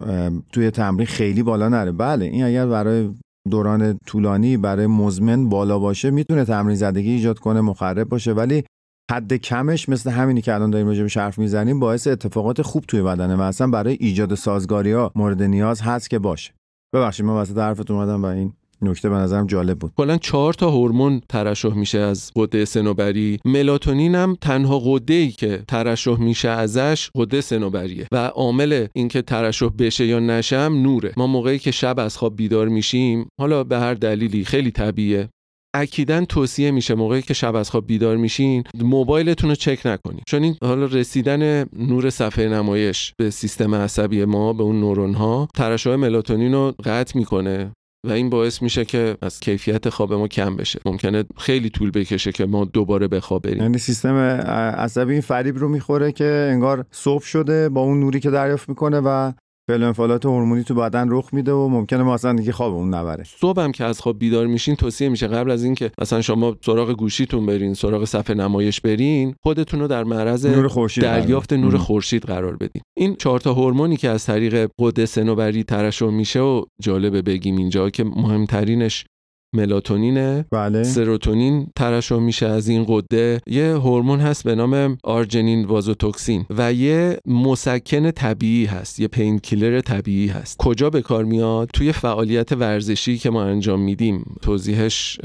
توی 0.53 0.71
تمرین 0.71 1.07
خیلی 1.07 1.43
بالا 1.43 1.69
نره. 1.69 1.93
بله 1.93 2.25
این 2.25 2.45
اگر 2.45 2.67
برای 2.67 3.09
دوران 3.51 3.99
طولانی 4.07 4.57
برای 4.57 4.87
مزمن 4.87 5.49
بالا 5.49 5.79
باشه 5.79 6.11
می‌تونه 6.11 6.45
تمرین 6.45 6.77
زدگی 6.77 7.11
ایجاد 7.11 7.39
کنه 7.39 7.61
مخرب 7.61 8.09
باشه. 8.09 8.33
ولی 8.33 8.65
حد 9.11 9.35
کمش 9.35 9.89
مثل 9.89 10.11
همینی 10.11 10.43
که 10.43 10.55
الان 10.55 10.71
داریم 10.71 10.87
راجبش 10.87 11.17
حرف 11.17 11.39
می‌زنیم 11.39 11.81
باعث 11.81 12.07
اتفاقات 12.07 12.63
خوب 12.63 12.85
توی 12.89 13.03
بدنه 13.03 13.37
و 13.37 13.41
اصلا 13.41 13.67
برای 13.67 13.97
ایجاد 14.01 14.35
سازگاری 14.35 14.93
ها 14.93 15.13
مورد 15.15 15.43
نیاز 15.43 15.81
هست 15.81 16.11
که 16.11 16.19
باشه. 16.19 16.53
ببخشید 16.93 17.27
من 17.27 17.35
وسط 17.35 17.59
حرفت 17.59 17.91
اومدم 17.91 18.23
و 18.23 18.27
این 18.27 18.53
نکته 18.83 19.09
به 19.09 19.15
نظرم 19.15 19.47
جالب 19.47 19.79
بود. 19.79 19.93
کلا 19.97 20.17
چهار 20.17 20.55
تا 20.55 20.71
هورمون 20.71 21.21
ترشح 21.29 21.75
میشه 21.75 21.99
از 21.99 22.31
غده 22.37 22.65
سنوبری 22.65 23.39
ملاتونین 23.45 24.15
هم 24.15 24.37
تنها 24.41 24.79
غده 24.79 25.15
ای 25.15 25.31
که 25.31 25.63
ترشح 25.69 26.21
میشه 26.21 26.49
ازش 26.49 27.11
غده 27.15 27.41
سنوبریه 27.41 28.07
و 28.13 28.17
عامل 28.27 28.87
اینکه 28.93 29.23
ترشح 29.23 29.69
بشه 29.79 30.07
یا 30.07 30.19
نشه 30.19 30.59
هم 30.59 30.83
نوره. 30.83 31.13
ما 31.17 31.27
موقعی 31.27 31.59
که 31.59 31.71
شب 31.71 31.99
از 31.99 32.17
خواب 32.17 32.37
بیدار 32.37 32.69
میشیم 32.69 33.29
حالا 33.41 33.65
به 33.65 33.79
هر 33.79 33.95
دلیلی 33.95 34.45
خیلی 34.45 34.71
طبیعیه. 34.71 35.29
اکیدا 35.75 36.25
توصیه 36.25 36.71
میشه 36.71 36.95
موقعی 36.95 37.23
که 37.23 37.35
شب 37.35 37.55
از 37.55 37.71
خواب 37.71 37.87
بیدار 37.87 38.17
میشین 38.17 38.65
موبایلتون 38.75 39.51
رو 39.51 39.57
چک 39.57 39.81
نکنید 39.85 40.23
چون 40.27 40.43
این 40.43 40.57
حالا 40.63 40.85
رسیدن 40.85 41.65
نور 41.73 42.11
صفحه 42.11 42.49
نمایش 42.49 43.13
به 43.19 43.31
سیستم 43.31 43.75
عصبی 43.75 44.25
ما 44.25 44.53
به 44.53 44.63
اون 44.63 44.81
نورون 44.81 45.15
ها 45.15 45.49
ترشح 45.55 45.95
ملاتونین 45.95 46.53
رو 46.53 46.75
قطع 46.85 47.19
می‌کنه 47.19 47.73
و 48.07 48.13
این 48.13 48.31
باعث 48.31 48.63
میشه 48.63 48.85
که 48.85 49.17
از 49.23 49.41
کیفیت 49.41 49.89
خواب 49.89 50.13
ما 50.13 50.29
کم 50.29 50.57
بشه. 50.57 50.81
ممکنه 50.87 51.25
خیلی 51.37 51.71
طول 51.71 51.91
بکشه 51.91 52.33
که 52.33 52.47
ما 52.47 52.65
دوباره 52.65 53.09
به 53.09 53.21
خواب 53.21 53.43
بریم. 53.43 53.63
یعنی 53.63 53.79
سیستم 53.79 54.15
عصبی 54.15 55.13
این 55.13 55.21
فریب 55.21 55.59
رو 55.59 55.69
می‌خوره 55.69 56.13
که 56.13 56.49
انگار 56.53 56.85
صبح 56.91 57.25
شده 57.25 57.69
با 57.69 57.81
اون 57.81 58.01
نوری 58.01 58.21
که 58.21 58.31
دریافت 58.31 58.69
می‌کنه 58.69 59.01
و 59.05 59.33
فعل 59.71 59.83
انفعالات 59.83 60.27
هورمونی 60.27 60.65
تو 60.65 60.75
بدن 60.75 61.07
رخ 61.11 61.35
میده 61.35 61.53
و 61.53 61.69
ممکنه 61.69 62.03
ما 62.03 62.15
اصلا 62.15 62.33
دیگه 62.33 62.53
خوابمون 62.53 62.95
نبره 62.95 63.25
صبح 63.25 63.63
هم 63.63 63.73
که 63.73 63.85
از 63.85 64.01
خواب 64.01 64.19
بیدار 64.19 64.47
میشین 64.47 64.77
توصیه 64.77 65.09
میشه 65.09 65.27
قبل 65.27 65.51
از 65.51 65.65
اینکه 65.65 65.91
مثلا 66.01 66.21
شما 66.21 66.57
سراغ 66.65 66.93
گوشیتون 66.93 67.47
برین 67.47 67.75
سراغ 67.75 68.05
صفحه 68.05 68.37
نمایش 68.37 68.81
برین 68.81 69.35
خودتون 69.43 69.81
رو 69.81 69.89
در 69.89 70.05
معرض 70.05 70.47
نور 70.47 70.89
دریافت. 71.01 71.53
نور. 71.53 71.77
خورشید 71.77 72.23
قرار 72.23 72.57
بدین 72.57 72.83
این 72.97 73.17
چهار 73.17 73.41
تا 73.41 73.55
هورمونی 73.55 73.97
که 73.97 74.09
از 74.09 74.27
طریق 74.27 74.71
غده 74.79 75.07
سنوبری 75.07 75.65
ترشح 75.65 76.07
میشه 76.07 76.41
و 76.41 76.63
جالبه 76.83 77.23
بگیم 77.23 77.57
اینجا 77.57 77.91
که 77.91 78.05
مهمترینش 78.05 79.05
ملاتونینه 79.53 80.45
بله. 80.51 80.83
سروتونین 80.83 81.67
ترشح 81.77 82.19
میشه 82.19 82.47
از 82.47 82.69
این 82.69 82.85
قده. 82.89 83.41
یه 83.47 83.75
هورمون 83.75 84.21
هست 84.21 84.45
به 84.45 84.55
نام 84.55 84.99
آرژنین 85.05 85.65
وازوتوکسین 85.65 86.45
و 86.51 86.73
یه 86.73 87.19
مسکن 87.27 88.11
طبیعی 88.11 88.65
هست 88.65 89.01
یه 89.01 89.09
پین 89.09 89.39
کیلر 89.39 89.81
طبیعی 89.81 90.29
هست. 90.29 90.57
کجا 90.59 90.91
به 90.91 91.03
کار 91.03 91.25
میاد؟ 91.25 91.71
توی 91.75 91.93
فعالیت 91.93 92.53
ورزشی 92.53 93.19
که 93.19 93.31
ما 93.31 93.43
انجام 93.43 93.81
میدیم. 93.81 94.35
توضیحش 94.43 95.21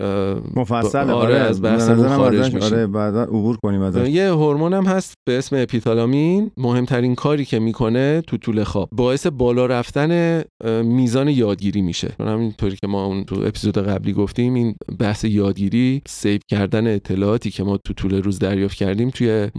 مفصل 0.55 1.09
آره 1.09 1.35
از 1.35 1.61
به 1.61 1.69
بحثمون 1.69 2.05
نظرم 2.05 2.17
خارج 2.17 2.53
میشه. 2.53 2.65
آره 2.65 2.87
بعدا 2.87 3.23
عبور 3.23 3.57
کنیم 3.57 3.81
ازش. 3.81 4.09
یه 4.09 4.29
هورمون 4.29 4.73
هم 4.73 4.85
هست 4.85 5.13
به 5.25 5.37
اسم 5.37 5.55
اپیتالامین. 5.55 6.51
مهمترین 6.57 7.15
کاری 7.15 7.45
که 7.45 7.59
می‌کنه 7.59 8.21
تو 8.27 8.37
طول 8.37 8.63
خواب. 8.63 8.89
باعث 8.91 9.27
بالا 9.27 9.65
رفتن 9.65 10.43
میزان 10.83 11.27
یادگیری 11.27 11.81
میشه. 11.81 12.11
همینطوری 12.19 12.75
که 12.75 12.87
ما 12.87 13.05
اون 13.05 13.23
تو 13.23 13.35
اپیزود 13.35 13.77
قبلی 13.77 14.14
گفتیم 14.15 14.53
این 14.53 14.75
بحث 14.99 15.23
یادگیری 15.23 16.01
save 16.07 16.39
کردن 16.51 16.95
اطلاعاتی 16.95 17.51
که 17.51 17.63
ما 17.63 17.77
تو 17.77 17.93
طول 17.93 18.23
روز 18.23 18.39
دریافت 18.39 18.77
کردیم 18.77 19.09
توی 19.09 19.49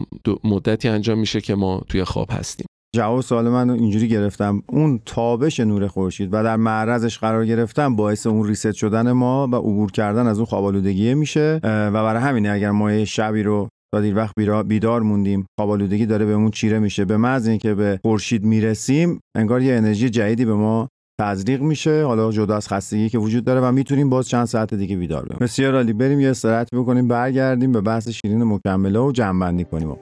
مدتی 0.44 0.88
انجام 0.88 1.18
میشه 1.18 1.40
که 1.40 1.54
ما 1.54 1.82
توی 1.88 2.04
خواب 2.04 2.28
هستیم. 2.30 2.66
جواب 2.96 3.20
سوال 3.20 3.48
من 3.48 3.70
اینجوری 3.70 4.08
گرفتم. 4.08 4.62
اون 4.68 5.00
تابش 5.06 5.60
نور 5.60 5.86
خورشید 5.88 6.28
و 6.32 6.42
در 6.42 6.56
معرضش 6.56 7.18
قرار 7.18 7.46
گرفتن 7.46 7.96
باعث 7.96 8.26
اون 8.26 8.48
reset 8.48 8.72
شدن 8.72 9.12
ما 9.12 9.48
و 9.52 9.54
عبور 9.54 9.90
کردن 9.92 10.26
از 10.26 10.38
اون 10.38 10.46
خواب 10.46 10.64
آلودگی 10.64 11.14
میشه 11.14 11.60
و 11.62 11.92
برای 11.92 12.22
همینه 12.22 12.50
اگر 12.50 12.70
ما 12.70 13.04
شبی 13.04 13.42
رو 13.42 13.68
تا 13.94 14.00
دیر 14.00 14.16
وقت 14.16 14.34
بیدار 14.66 15.02
موندیم 15.02 15.46
خواب 15.58 15.70
آلودگی 15.70 16.06
داره 16.06 16.26
بهمون 16.26 16.50
چیره 16.50 16.78
میشه. 16.78 17.04
به 17.04 17.16
محض 17.16 17.48
اینکه 17.48 17.74
به 17.74 18.00
خورشید 18.04 18.44
می‌رسیم 18.44 19.20
انگار 19.36 19.62
یه 19.62 19.74
انرژی 19.74 20.10
جدیدی 20.10 20.44
به 20.44 20.54
ما 20.54 20.88
تزریق 21.20 21.60
میشه. 21.60 22.04
حالا 22.04 22.32
جدا 22.32 22.56
از 22.56 22.68
خستگی 22.68 23.08
که 23.08 23.18
وجود 23.18 23.44
داره 23.44 23.60
و 23.60 23.72
می‌تونیم 23.72 24.10
باز 24.10 24.28
چند 24.28 24.44
ساعت 24.44 24.74
دیگه 24.74 24.96
بیدار 24.96 25.22
بمونیم. 25.22 25.38
بسیار 25.40 25.74
عالی. 25.74 25.92
بریم 25.92 26.20
یه 26.20 26.30
استراحت 26.30 26.68
بکنیم 26.74 27.08
برگردیم 27.08 27.72
به 27.72 27.80
بحث 27.80 28.08
شیرین 28.08 28.44
مکمله 28.44 28.98
و 28.98 29.12
جمع 29.12 29.62
کنیم. 29.62 29.96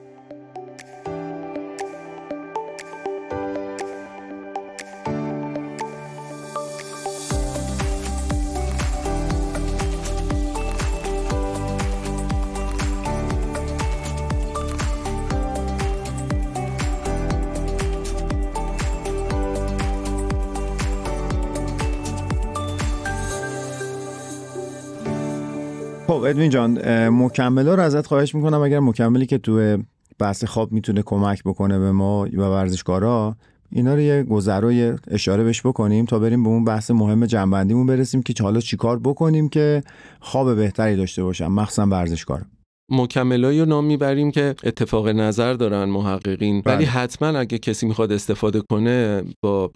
خب 26.15 26.23
ادوین 26.23 26.49
جان 26.49 26.79
اه، 26.83 27.09
مکمله 27.09 27.75
رو 27.75 27.83
ازت 27.83 28.07
خواهش 28.07 28.35
می‌کنم. 28.35 28.61
اگر 28.61 28.79
مکملی 28.79 29.25
که 29.25 29.37
تو 29.37 29.77
بحث 30.19 30.43
خواب 30.43 30.71
می‌تونه 30.71 31.01
کمک 31.01 31.43
بکنه 31.43 31.79
به 31.79 31.91
ما 31.91 32.27
و 32.33 32.41
ورزشکارا 32.41 33.35
اینا 33.71 33.93
رو 33.93 33.99
یه 33.99 34.23
گذرا 34.23 34.71
یه 34.71 34.95
اشاره 35.07 35.43
بهش 35.43 35.61
بکنیم 35.61 36.05
تا 36.05 36.19
بریم 36.19 36.43
به 36.43 36.49
اون 36.49 36.63
بحث 36.63 36.91
مهم 36.91 37.25
جنبندیمون 37.25 37.85
برسیم 37.85 38.23
که 38.23 38.43
حالا 38.43 38.59
چیکار 38.59 38.99
بکنیم 38.99 39.49
که 39.49 39.83
خواب 40.19 40.55
بهتری 40.55 40.95
داشته 40.95 41.23
باشم 41.23 41.47
مخصوصا 41.47 41.85
ورزشکار 41.85 42.45
مکملایی 42.89 43.59
رو 43.59 43.65
نام 43.65 43.85
می‌بریم 43.85 44.31
که 44.31 44.55
اتفاق 44.63 45.07
نظر 45.07 45.53
دارن 45.53 45.83
محققین. 45.83 46.61
بله. 46.61 46.75
ولی 46.75 46.85
حتما 46.85 47.39
اگه 47.39 47.57
کسی 47.57 47.85
می‌خواد 47.85 48.11
استفاده 48.11 48.61
کنه 48.69 49.23
با 49.43 49.71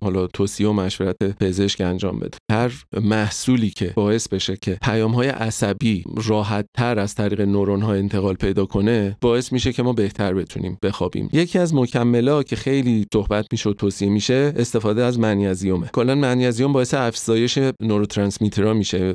حالا 0.00 0.26
توصیه 0.26 0.68
و 0.68 0.72
مشورت 0.72 1.16
پزشک 1.40 1.80
انجام 1.80 2.18
بده. 2.18 2.38
هر 2.50 2.72
محصولی 3.02 3.70
که 3.70 3.92
باعث 3.94 4.28
بشه 4.28 4.56
که 4.56 4.78
پیام 4.82 5.12
های 5.12 5.28
عصبی 5.28 6.04
راحت 6.26 6.66
تر 6.76 6.98
از 6.98 7.14
طریق 7.14 7.40
نورون 7.40 7.82
ها 7.82 7.94
انتقال 7.94 8.34
پیدا 8.34 8.64
کنه 8.64 9.16
باعث 9.20 9.52
میشه 9.52 9.72
که 9.72 9.82
ما 9.82 9.92
بهتر 9.92 10.34
بتونیم 10.34 10.78
بخوابیم. 10.82 11.28
یکی 11.32 11.58
از 11.58 11.74
مکملا 11.74 12.42
که 12.42 12.56
خیلی 12.56 13.06
صحبت 13.12 13.46
میشه 13.52 13.70
و 13.70 13.72
توصیه 13.72 14.08
میشه 14.08 14.52
استفاده 14.56 15.04
از 15.04 15.18
منیزیومه. 15.18 15.90
کلا 15.92 16.14
منیزیوم 16.14 16.72
باعث 16.72 16.94
افزایش 16.94 17.58
نوروترانسمیترها 17.80 18.72
میشه. 18.72 19.14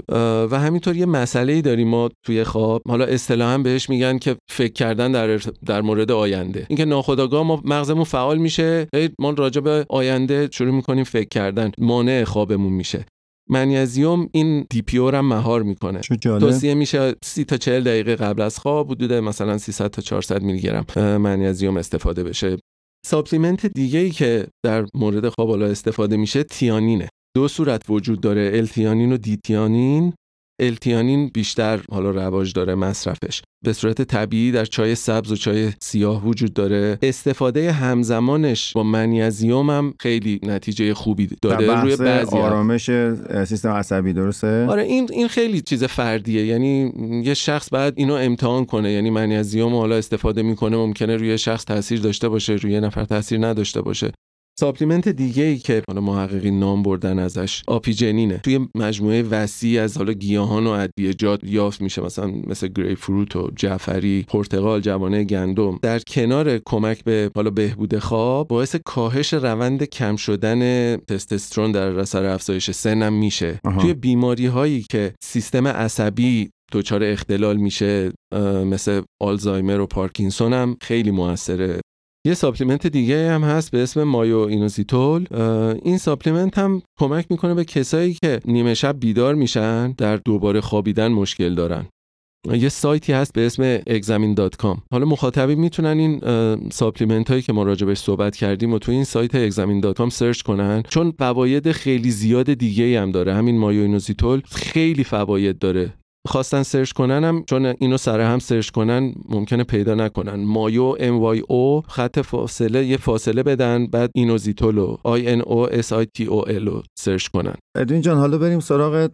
و 0.52 0.60
همینطور 0.60 0.96
یه 0.96 1.06
مسئله 1.06 1.54
ای 1.54 1.62
داریم 1.62 1.88
ما 1.88 2.10
توی 2.26 2.44
خواب. 2.44 2.82
حالا 2.88 3.06
اصطلاحا 3.34 3.58
بهش 3.58 3.90
میگن 3.90 4.18
که 4.18 4.36
فکر 4.52 4.74
کردن 4.74 5.12
در 5.12 5.38
در 5.66 5.82
مورد 5.82 6.12
آینده. 6.12 6.66
اینکه 6.70 6.86
ناخودآگاه 6.86 7.44
ما 7.44 7.62
مغزمون 7.66 8.04
فعال 8.04 8.38
میشه 8.38 8.88
ما 9.20 9.30
راجع 9.30 9.62
به 9.62 9.86
آینده 9.90 10.50
شروع 10.52 10.72
می‌کنیم 10.72 11.04
فکر 11.04 11.28
کردن. 11.28 11.72
مانع 11.78 12.24
خوابمون 12.24 12.74
میشه. 12.74 13.06
منیزیوم 13.50 14.30
این 14.32 14.66
دی 14.70 14.82
پی 14.82 14.98
هم 14.98 15.26
مهار 15.26 15.64
می‌کنه. 15.64 16.00
توصیه 16.22 16.74
میشه 16.74 17.16
30 17.24 17.46
تا 17.46 17.58
40 17.58 17.84
دقیقه 17.84 18.16
قبل 18.16 18.42
از 18.42 18.60
خواب 18.60 18.92
حدود 18.92 19.14
مثلا 19.14 19.58
300 19.58 19.88
تا 19.88 20.02
400 20.02 20.42
میلی 20.42 20.60
گرم 20.60 20.86
منیزیم 21.18 21.78
استفاده 21.78 22.24
بشه. 22.24 22.58
supplement 23.06 23.66
دیگه 23.66 24.00
ای 24.00 24.10
که 24.10 24.48
در 24.66 24.86
مورد 24.94 25.30
خواب 25.30 25.50
حالا 25.50 25.66
استفاده 25.66 26.18
میشه 26.18 26.44
theanine 26.44 26.97
ه. 26.97 27.10
دو 27.36 27.48
صورت 27.48 27.90
وجود 27.90 28.22
داره. 28.22 28.52
L-theanine 28.54 29.12
و 29.12 29.18
D-theanine 29.18 30.14
L-theanine 30.60 31.28
بیشتر 31.34 31.82
حالا 31.92 32.12
رواج 32.12 32.54
داره 32.54 32.76
مصرفش. 32.76 33.42
به 33.66 33.74
صورت 33.74 34.02
طبیعی 34.02 34.52
در 34.52 34.66
چای 34.66 34.96
سبز 34.96 35.32
و 35.32 35.36
چای 35.36 35.72
سیاه 35.82 36.26
وجود 36.26 36.54
داره. 36.54 37.00
استفاده 37.02 37.72
همزمانش 37.72 38.74
با 38.74 38.84
منیزیم 38.84 39.70
هم 39.70 39.94
خیلی 40.00 40.40
نتیجه 40.44 40.94
خوبی 40.94 41.28
در 41.28 41.36
داره 41.42 41.82
روی 41.82 41.96
بعضی 41.96 42.38
آرامش 42.38 42.90
سیستم 43.46 43.70
عصبی 43.70 44.14
درسته؟ 44.14 44.66
آره 44.70 44.84
این 44.84 45.10
این 45.12 45.28
خیلی 45.28 45.62
چیز 45.62 45.84
فردیه. 45.84 46.46
یعنی 46.46 46.92
یه 47.26 47.34
شخص 47.34 47.70
باید 47.70 47.94
اینو 47.98 48.14
امتحان 48.14 48.66
کنه. 48.66 48.92
یعنی 48.92 49.10
منیزیم 49.10 49.76
حالا 49.76 49.96
استفاده 49.96 50.42
می‌کنه 50.42 50.78
ممکنه 50.78 51.18
روی 51.18 51.38
شخص 51.38 51.66
تاثیر 51.66 52.00
داشته 52.00 52.30
باشه 52.30 52.54
روی 52.54 52.80
نفر 52.80 53.06
تاثیر 53.06 53.46
نداشته 53.46 53.82
باشه. 53.82 54.12
supplement 54.60 55.10
دیگه 55.10 55.44
ای 55.44 55.58
که 55.58 55.84
حالا 55.88 56.02
محققین 56.02 56.60
نام 56.60 56.84
بردن 56.84 57.20
ازش 57.20 57.64
apigenin 57.68 58.30
ه 58.30 58.38
توی 58.38 58.60
مجموعه 58.76 59.24
وسیع 59.24 59.82
از 59.82 59.98
حالا 59.98 60.14
گیاهان 60.14 60.68
و 60.68 60.70
ادویه‌جات 60.70 61.40
یافت 61.44 61.82
میشه. 61.82 62.02
مثلا 62.02 62.28
مثل 62.48 62.68
گریپ 62.68 62.98
فروت 62.98 63.36
و 63.36 63.52
جعفری 63.56 64.26
پرتقال 64.28 64.82
جوانه 64.82 65.24
گندم. 65.24 65.80
در 65.82 66.00
کنار 66.00 66.58
کمک 66.66 67.04
به 67.04 67.32
حالا 67.36 67.50
بهبود 67.50 68.00
خواب 68.00 68.48
باعث 68.48 68.76
کاهش 68.86 69.34
روند 69.34 69.84
کم 69.84 70.16
شدن 70.16 70.96
تستوسترون 70.98 71.72
در 71.72 72.00
اثر 72.00 72.26
افزایش 72.26 72.72
سنم 72.72 73.14
میشه. 73.14 73.60
آها. 73.64 73.82
توی 73.82 73.94
بیماری 73.94 74.46
هایی 74.46 74.86
که 74.90 75.14
سیستم 75.24 75.68
عصبی 75.68 76.50
دچار 76.72 77.04
اختلال 77.04 77.58
میشه 77.58 78.12
مثل 78.66 79.02
آلزایمر 79.22 79.80
و 79.80 79.88
پارکینسون 79.88 80.54
هم 80.54 80.78
خیلی 80.82 81.12
موثره. 81.12 81.80
یه 82.26 82.34
supplement 82.34 82.88
دیگه 82.88 83.32
هم 83.32 83.44
هست 83.44 83.72
به 83.72 83.84
اسم 83.84 84.04
myo-inositol 84.04 85.28
این 85.84 85.98
supplement 85.98 86.58
هم 86.58 86.82
کمک 87.00 87.26
می‌کنه 87.30 87.54
به 87.54 87.66
کسایی 87.66 88.18
که 88.24 88.40
نیمه 88.46 88.74
شب 88.74 89.00
بیدار 89.00 89.36
میشن 89.36 89.92
در 89.92 90.18
دوباره 90.18 90.62
خوابیدن 90.62 91.08
مشکل 91.08 91.56
دارن. 91.56 91.86
یه 92.54 92.70
سایتی 92.70 93.14
هست 93.14 93.34
به 93.34 93.46
اسم 93.46 93.78
examine.com 93.78 94.78
حالا 94.92 95.06
مخاطبین 95.06 95.60
می‌تونن 95.60 95.98
این 95.98 96.20
supplement 96.70 97.30
هایی 97.30 97.42
که 97.42 97.54
ما 97.54 97.64
راجبش 97.64 97.98
صحبت 97.98 98.36
کردیم 98.36 98.74
و 98.74 98.80
تو 98.80 98.92
این 98.92 99.04
سایت 99.04 99.50
examine.com 99.50 100.10
search 100.10 100.42
کنن. 100.42 100.84
چون 100.90 101.14
فواید 101.20 101.72
خیلی 101.72 102.12
زیاد 102.12 102.54
دیگه 102.54 103.02
هم 103.02 103.12
داره. 103.12 103.34
همین 103.34 103.58
myo-inositol 103.58 104.42
خیلی 104.46 105.04
فواید 105.04 105.60
داره. 105.60 105.94
خواستن 106.28 106.64
search 106.64 106.92
کنن 106.92 107.24
هم 107.24 107.44
چون 107.44 107.66
اینو 107.66 107.98
سر 107.98 108.20
هم 108.20 108.40
search 108.40 108.70
کنن 108.70 109.14
ممکنه 109.30 109.64
پیدا 109.64 109.96
نکنن. 109.96 110.36
myo 110.44 110.96
M 111.00 111.20
Y 111.20 111.40
O 111.40 111.82
خط 111.88 112.20
فاصله 112.20 112.86
یه 112.86 112.98
فاصله 112.98 113.44
بدن 113.44 113.88
بعد 113.88 114.12
inositol 114.16 114.78
و 114.78 114.98
I 115.04 115.28
N 115.28 115.42
O 115.42 115.74
S 115.74 115.94
I 115.94 116.06
T 116.06 116.26
O 116.26 116.50
L 116.50 116.82
search 117.00 117.28
کنن. 117.28 117.56
ادوین 117.76 118.02
جان 118.02 118.18
حالا 118.18 118.38
بریم 118.38 118.60
سراغ 118.60 119.10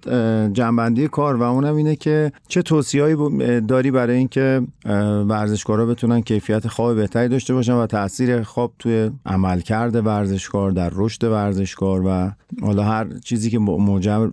جمع‌بندی 0.53 1.08
کار 1.08 1.36
و 1.36 1.44
اونم 1.44 1.75
اینه 1.75 1.96
که 1.96 2.32
چه 2.48 2.62
توصیه‌ای 2.62 3.16
داری 3.62 3.92
برای 3.92 4.18
اینکه 4.18 4.62
ورزشکارا 5.30 5.86
بتونن 5.86 6.22
کیفیت 6.22 6.68
خواب 6.68 6.96
بهتری 6.96 7.28
داشته 7.28 7.54
باشن 7.54 7.74
و 7.74 7.86
تاثیر 7.86 8.44
خواب 8.44 8.74
توی 8.80 9.12
عملکرد 9.25 10.06
ورزشکار 10.06 10.72
در 10.72 10.92
رشد 10.96 11.24
ورزشکار 11.24 12.04
و 12.06 12.32
حالا 12.62 12.84
هر 12.84 13.08
چیزی 13.24 13.50
که 13.50 13.60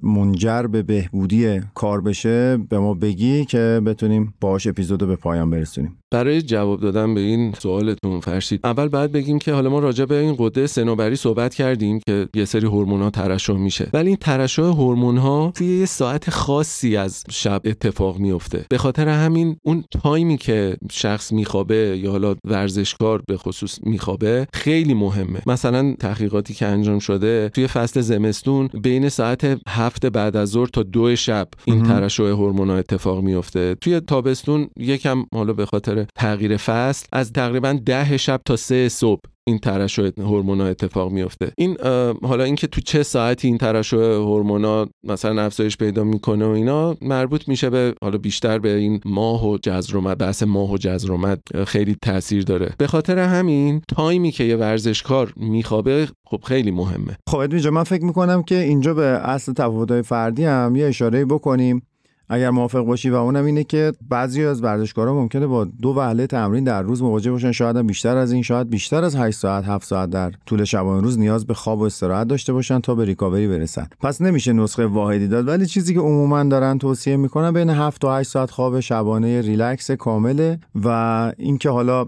منجر 0.03 0.63
به 0.63 0.83
بهبودی 0.83 1.61
کار 1.75 2.01
بشه 2.01 2.57
به 2.57 2.79
ما 2.79 2.95
بگی 2.95 3.45
که 3.45 3.81
بتونیم 3.87 4.35
باهاش 4.41 4.67
اپیزودو 4.67 5.07
به 5.07 5.17
پایان 5.17 5.51
برسونیم. 5.51 5.99
برای 6.15 6.43
جواب 6.43 6.81
دادن 6.81 7.15
به 7.15 7.21
این 7.21 7.53
سوالتون 7.59 8.21
فرشید 8.21 8.61
اول 8.65 8.89
بعد 8.89 9.13
بگیم 9.13 9.39
که 9.39 9.53
حالا 9.53 9.71
ما 9.71 9.79
راجع 9.79 10.05
به 10.05 10.15
این 10.15 10.37
قده 10.39 10.67
سنوبری 10.67 11.17
صحبت 11.17 11.55
کردیم 11.55 12.01
که 12.07 12.29
یه 12.35 12.45
سری 12.45 12.67
هورمون‌ها 12.67 13.11
ترشح 13.11 13.53
میشه. 13.53 13.91
ولی 13.93 14.09
این 14.09 14.17
ترشح 14.17 14.63
هورمون‌ها 14.63 15.53
توی 15.55 15.79
یه 15.79 15.87
ساعت 15.87 16.31
خاصی 16.31 16.97
از 16.97 17.25
شب 17.31 17.61
اتفاق 17.65 18.19
میفته 18.19 18.67
به 18.71 18.79
خاطر 18.79 19.09
همین 19.09 19.57
اون 19.63 19.85
تایمی 19.91 20.37
که 20.37 20.77
شخص 20.91 21.33
میخوابه 21.33 21.99
یا 22.03 22.11
حالا 22.11 22.35
ورزشکار 22.45 23.23
به 23.29 23.37
خصوص 23.37 23.79
میخوابه 23.83 24.47
خیلی 24.53 24.95
مهمه. 24.95 25.43
مثلا 25.47 25.95
تحقیقاتی 26.01 26.55
که 26.55 26.67
انجام 26.67 26.99
شده 26.99 27.49
توی 27.49 27.67
فصل 27.67 28.01
زمستون 28.01 28.69
بین 28.83 29.09
ساعت 29.09 29.59
هفت 29.69 30.07
بعد 30.07 30.37
از 30.37 30.49
ظهر 30.49 30.67
تا 30.67 30.83
دو 30.83 31.17
شب 31.17 31.49
این 31.65 31.83
ترشح 31.83 32.23
هورمون‌ها 32.25 32.77
اتفاق 32.77 33.21
میفته 33.23 33.75
توی 33.81 34.01
تابستون 34.01 34.69
یکم 34.77 35.25
حالا 35.35 35.53
به 35.53 35.67
خاطر 35.67 35.96
تغییر 36.17 36.57
فصل 36.57 37.07
از 37.13 37.33
تقریبا 37.33 37.79
ده 37.87 38.17
شب 38.17 38.41
تا 38.45 38.57
سه 38.57 38.89
صبح 38.89 39.21
این 39.49 39.59
ترشح 39.59 40.11
هورمونا 40.19 40.67
اتفاق 40.67 41.13
میفته 41.13 41.53
این 41.59 41.77
حالا 42.23 42.45
اینکه 42.45 42.67
تو 42.67 42.81
چه 42.81 43.03
ساعتی 43.03 43.49
این 43.49 43.59
ترشح 43.59 43.97
هورمونا 43.97 44.87
مثلا 45.05 45.43
افزایش 45.43 45.77
پیدا 45.77 46.05
می‌کنه 46.05 46.47
و 46.47 46.49
اینا 46.49 46.97
مربوط 47.03 47.49
میشه 47.49 47.71
به 47.71 47.95
حالا 48.03 48.19
بیشتر 48.19 48.59
به 48.59 48.75
این 48.75 49.01
ماه 49.05 49.49
و 49.49 49.59
جزرومت 49.63 50.19
بحث 50.19 50.43
ماه 50.43 50.73
و 50.73 50.77
جزرومت 50.77 51.65
خیلی 51.67 51.97
تاثیر 52.03 52.43
داره. 52.43 52.75
به 52.79 52.87
خاطر 52.87 53.19
همین 53.19 53.83
تایمی 53.89 54.31
که 54.31 54.45
یه 54.45 54.57
ورزشکار 54.57 55.33
میخوابه 55.37 56.09
خب 56.27 56.41
خیلی 56.45 56.71
مهمه. 56.71 57.17
خب 57.29 57.39
اینجا 57.39 57.71
من 57.71 57.83
فکر 57.83 58.05
می‌کنم 58.05 58.43
که 58.43 58.59
اینجا 58.59 58.95
به 58.95 59.03
اصل 59.05 59.53
تفاوت‌های 59.53 60.03
فردی 60.03 60.45
هم 60.45 60.77
یه 60.77 60.87
اشاره 60.87 61.25
بکنیم. 61.25 61.83
اگر 62.29 62.51
موافق 62.51 62.81
باشی 62.81 63.11
و 63.11 63.15
اونم 63.15 63.45
اینه 63.45 63.65
که 63.65 63.93
بعضی 64.09 64.45
از 64.45 64.63
ورزشکارا 64.63 65.15
ممکنه 65.15 65.47
با 65.47 65.65
دو 65.65 65.89
وهله 65.89 66.27
تمرین 66.27 66.65
در 66.65 66.83
روز 66.83 67.03
مواجه 67.03 67.31
باشن 67.31 67.53
شاید 67.53 67.87
بیشتر 67.87 68.17
از 68.17 68.33
این 68.33 68.43
شاید 68.43 68.71
بیشتر 68.71 69.05
از 69.05 69.17
8 69.17 69.39
ساعت 69.39 69.65
7 69.65 69.87
ساعت 69.87 70.11
در 70.11 70.33
طول 70.47 70.65
شبانه 70.65 71.03
روز 71.03 71.19
نیاز 71.19 71.47
به 71.47 71.55
خواب 71.55 71.81
و 71.81 71.83
استراحت 71.83 72.29
داشته 72.29 72.53
باشن 72.53 72.81
تا 72.81 72.95
به 72.95 73.05
ریکاوری 73.05 73.49
برسن. 73.49 73.87
پس 74.01 74.21
نمیشه 74.21 74.53
نسخه 74.53 74.87
واحدی 74.87 75.29
داد 75.29 75.49
ولی 75.49 75.67
چیزی 75.67 75.95
که 75.95 76.01
عموما 76.01 76.45
دارن 76.45 76.79
توصیه 76.79 77.17
می‌کنن 77.17 77.53
بین 77.53 77.71
7 77.71 78.01
تا 78.01 78.17
8 78.17 78.31
ساعت 78.31 78.51
خواب 78.51 78.81
شبانه 78.81 79.41
ریلکس 79.41 79.91
کامله 79.91 80.59
و 80.85 81.33
اینکه 81.37 81.71
حالا 81.71 82.07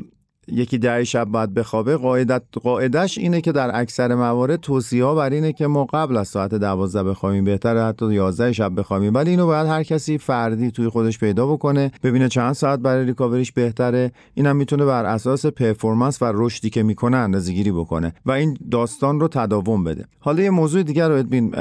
یکی 0.52 0.78
ده 0.78 1.04
شب 1.04 1.24
بعد 1.24 1.54
بخوابه 1.54 1.96
قاعدت 1.96 2.42
قاعدش 2.62 3.18
اینه 3.18 3.40
که 3.40 3.52
در 3.52 3.80
اکثر 3.80 4.14
موارد 4.14 4.60
توصیه 4.60 5.04
ها 5.04 5.14
بر 5.14 5.30
اینه 5.30 5.52
که 5.52 5.66
ما 5.66 5.84
قبل 5.84 6.16
از 6.16 6.28
ساعت 6.28 6.54
12 6.54 7.02
بخوابیم 7.02 7.44
بهتره 7.44 7.82
حتی 7.82 8.14
11 8.14 8.52
شب 8.52 8.78
بخوابیم. 8.78 9.14
ولی 9.14 9.30
اینو 9.30 9.46
باید 9.46 9.66
هر 9.66 9.82
کسی 9.82 10.18
فردی 10.18 10.70
توی 10.70 10.88
خودش 10.88 11.18
پیدا 11.18 11.46
بکنه 11.46 11.92
ببینه 12.02 12.28
چند 12.28 12.52
ساعت 12.52 12.78
برای 12.78 13.06
recovery 13.06 13.43
ش 13.43 13.52
بهتره. 13.52 14.12
اینم 14.34 14.56
می‌تونه 14.56 14.84
بر 14.84 15.04
اساس 15.04 15.46
performance 15.46 16.22
و 16.22 16.32
رشدی 16.34 16.70
که 16.70 16.82
می‌کنه 16.82 17.16
اندازه‌گیری 17.16 17.72
بکنه 17.72 18.14
و 18.26 18.32
این 18.32 18.58
داستان 18.70 19.20
رو 19.20 19.28
تداوم 19.28 19.84
بده. 19.84 20.04
حالا 20.20 20.42
یه 20.42 20.50
موضوع 20.50 20.82
دیگر 20.82 21.08
رو 21.08 21.14
ادوین 21.14 21.54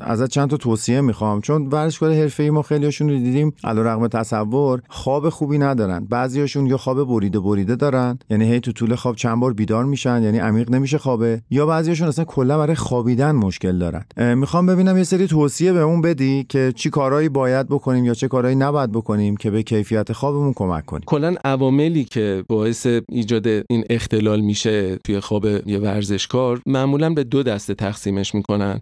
ازت 0.00 0.28
چند 0.28 0.50
تا 0.50 0.56
توصیه 0.56 1.00
می‌خوام. 1.00 1.40
چون 1.40 1.66
ورزشکار 1.66 2.12
حرفه‌ای 2.12 2.50
ما 2.50 2.62
خیلیاشون 2.62 3.08
رو 3.08 3.14
دیدیم 3.14 3.52
علیرغم 3.64 4.08
تصور 4.08 4.82
خواب 4.88 5.28
خوبی 5.28 5.58
ندارن. 5.58 6.06
بعضیاشون 6.10 6.66
یا 6.66 6.76
خواب 6.76 7.08
بریده 7.08 7.40
بریده 7.40 7.76
دارن 7.76 7.89
یعنی 8.30 8.52
هی 8.52 8.60
تو 8.60 8.72
طول 8.72 8.94
خواب 8.94 9.16
چند 9.16 9.40
بار 9.40 9.52
بیدار 9.52 9.84
میشن 9.84 10.22
یعنی 10.22 10.38
عمیق 10.38 10.70
نمیشه 10.70 10.98
خوابه. 10.98 11.42
یا 11.50 11.66
بعضیاشون 11.66 12.08
اصلا 12.08 12.24
کلا 12.24 12.58
برای 12.58 12.74
خوابیدن 12.74 13.32
مشکل 13.32 13.78
دارن. 13.78 14.34
می‌خوام 14.34 14.66
ببینم 14.66 14.96
یه 14.96 15.04
سری 15.04 15.26
توصیه 15.26 15.72
به 15.72 15.80
اون 15.80 16.00
بدی 16.00 16.46
که 16.48 16.72
چی 16.76 16.90
کارهایی 16.90 17.28
باید 17.28 17.68
بکنیم 17.68 18.04
یا 18.04 18.14
چه 18.14 18.28
کارهایی 18.28 18.56
نباید 18.56 18.92
بکنیم 18.92 19.36
که 19.36 19.50
به 19.50 19.62
کیفیت 19.62 20.12
خوابمون 20.12 20.52
کمک 20.52 20.86
کنیم. 20.86 21.04
کلا 21.06 21.34
عواملی 21.44 22.04
که 22.04 22.44
باعث 22.48 22.86
ایجاد 23.08 23.46
این 23.46 23.84
اختلال 23.90 24.40
میشه 24.40 24.96
توی 24.96 25.20
خواب 25.20 25.46
یه 25.66 25.78
ورزشکار 25.78 26.60
معمولا 26.66 27.10
به 27.10 27.24
دو 27.24 27.42
دسته 27.42 27.74
تقسیمش 27.74 28.34
می‌کنن. 28.34 28.80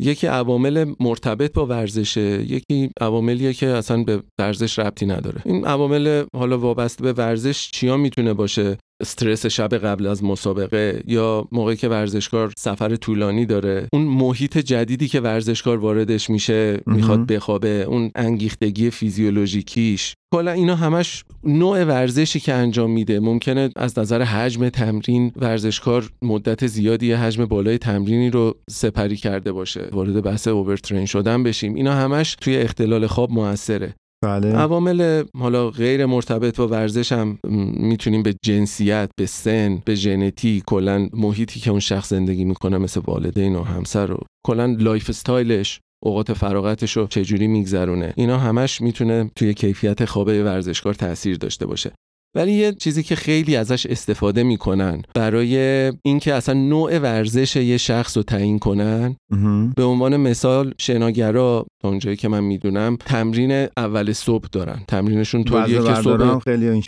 یکی 0.00 0.26
عوامل 0.26 0.94
مرتبط 1.00 1.52
با 1.52 1.66
ورزشه 1.66 2.20
یکی 2.42 2.90
عواملیه 3.00 3.52
که 3.52 3.66
اصلا 3.66 4.04
به 4.04 4.22
ورزش 4.38 4.78
ربطی 4.78 5.06
نداره. 5.06 5.42
این 5.44 5.66
عوامل 5.66 6.24
حالا 6.36 6.58
وابسته 6.58 7.02
به 7.02 7.12
ورزش 7.12 7.70
چیا 7.70 7.96
می‌تونه 7.96 8.34
باشه؟ 8.34 8.78
استرس 9.00 9.46
شب 9.46 9.74
قبل 9.74 10.06
از 10.06 10.24
مسابقه 10.24 11.02
یا 11.06 11.48
موقعی 11.52 11.76
که 11.76 11.88
ورزشکار 11.88 12.52
سفر 12.56 12.96
طولانی 12.96 13.46
داره 13.46 13.88
اون 13.92 14.02
محیط 14.02 14.58
جدیدی 14.58 15.08
که 15.08 15.20
ورزشکار 15.20 15.78
واردش 15.78 16.30
میشه 16.30 16.80
می‌خواد 16.86 17.26
بخوابه 17.26 17.68
اون 17.68 18.10
انگیختگی 18.14 18.90
فیزیولوژیکیش. 18.90 20.14
کلا 20.34 20.50
اینا 20.50 20.76
همش 20.76 21.24
نوع 21.44 21.84
ورزشی 21.84 22.40
که 22.40 22.54
انجام 22.54 22.90
میده. 22.90 23.20
ممکنه 23.20 23.70
از 23.76 23.98
نظر 23.98 24.22
حجم 24.22 24.68
تمرین 24.68 25.32
ورزشکار 25.36 26.10
مدت 26.22 26.66
زیادی 26.66 27.12
حجم 27.12 27.44
بالای 27.44 27.78
تمرینی 27.78 28.30
رو 28.30 28.54
سپری 28.70 29.16
کرده 29.16 29.52
باشه. 29.52 29.88
وارد 29.92 30.22
بحث 30.22 30.48
اوورترین 30.48 31.06
شدن 31.06 31.42
بشیم. 31.42 31.74
اینا 31.74 31.92
همش 31.92 32.36
توی 32.40 32.56
اختلال 32.56 33.06
خواب 33.06 33.32
موثره. 33.32 33.94
بله. 34.24 34.56
عوامل 34.56 35.24
حالا 35.38 35.70
غیر 35.70 36.06
مرتبط 36.06 36.56
با 36.56 36.68
ورزش 36.68 37.12
هم 37.12 37.38
می‌تونیم 37.76 38.22
به 38.22 38.34
جنسیت 38.44 39.10
به 39.18 39.26
سن 39.26 39.82
به 39.84 39.94
ژنتیک 39.94 40.64
کلا 40.66 41.08
محیطی 41.12 41.60
که 41.60 41.70
اون 41.70 41.80
شخص 41.80 42.10
زندگی 42.10 42.44
می‌کنه 42.44 42.78
مثل 42.78 43.00
والدین 43.06 43.56
و 43.56 43.62
همسر 43.62 44.12
و 44.12 44.18
کلا 44.46 44.76
lifestyle 44.78 45.10
ش 45.10 45.80
اوقات 46.04 46.32
فراغتش 46.32 46.96
رو 46.96 47.06
چجوری 47.06 47.46
میگذرونه 47.46 48.12
اینا 48.16 48.38
همش 48.38 48.80
می‌تونه 48.80 49.30
توی 49.36 49.54
کیفیت 49.54 50.04
خواب 50.04 50.28
ورزشکار 50.28 50.94
تاثیر 50.94 51.36
داشته 51.36 51.66
باشه 51.66 51.92
ولی 52.36 52.52
یه 52.52 52.72
چیزی 52.72 53.02
که 53.02 53.16
خیلی 53.16 53.56
ازش 53.56 53.86
استفاده 53.86 54.42
می‌کنن 54.42 55.02
برای 55.14 55.56
اینکه 56.02 56.34
اصلا 56.34 56.54
نوع 56.54 56.98
ورزش 56.98 57.56
یه 57.56 57.76
شخص 57.76 58.16
رو 58.16 58.22
تعیین 58.22 58.58
کنن 58.58 59.16
به 59.76 59.84
عنوان 59.84 60.16
مثال 60.16 60.74
شناگرا 60.78 61.66
تا 61.82 61.88
اونجایی 61.88 62.16
که 62.16 62.28
من 62.28 62.44
می‌دونم 62.44 62.96
تمرین 62.96 63.68
اول 63.76 64.12
صبح 64.12 64.46
دارن 64.52 64.80
تمرینشون 64.88 65.44
طوریه 65.44 65.82
که 65.82 65.94
صبح 65.94 66.40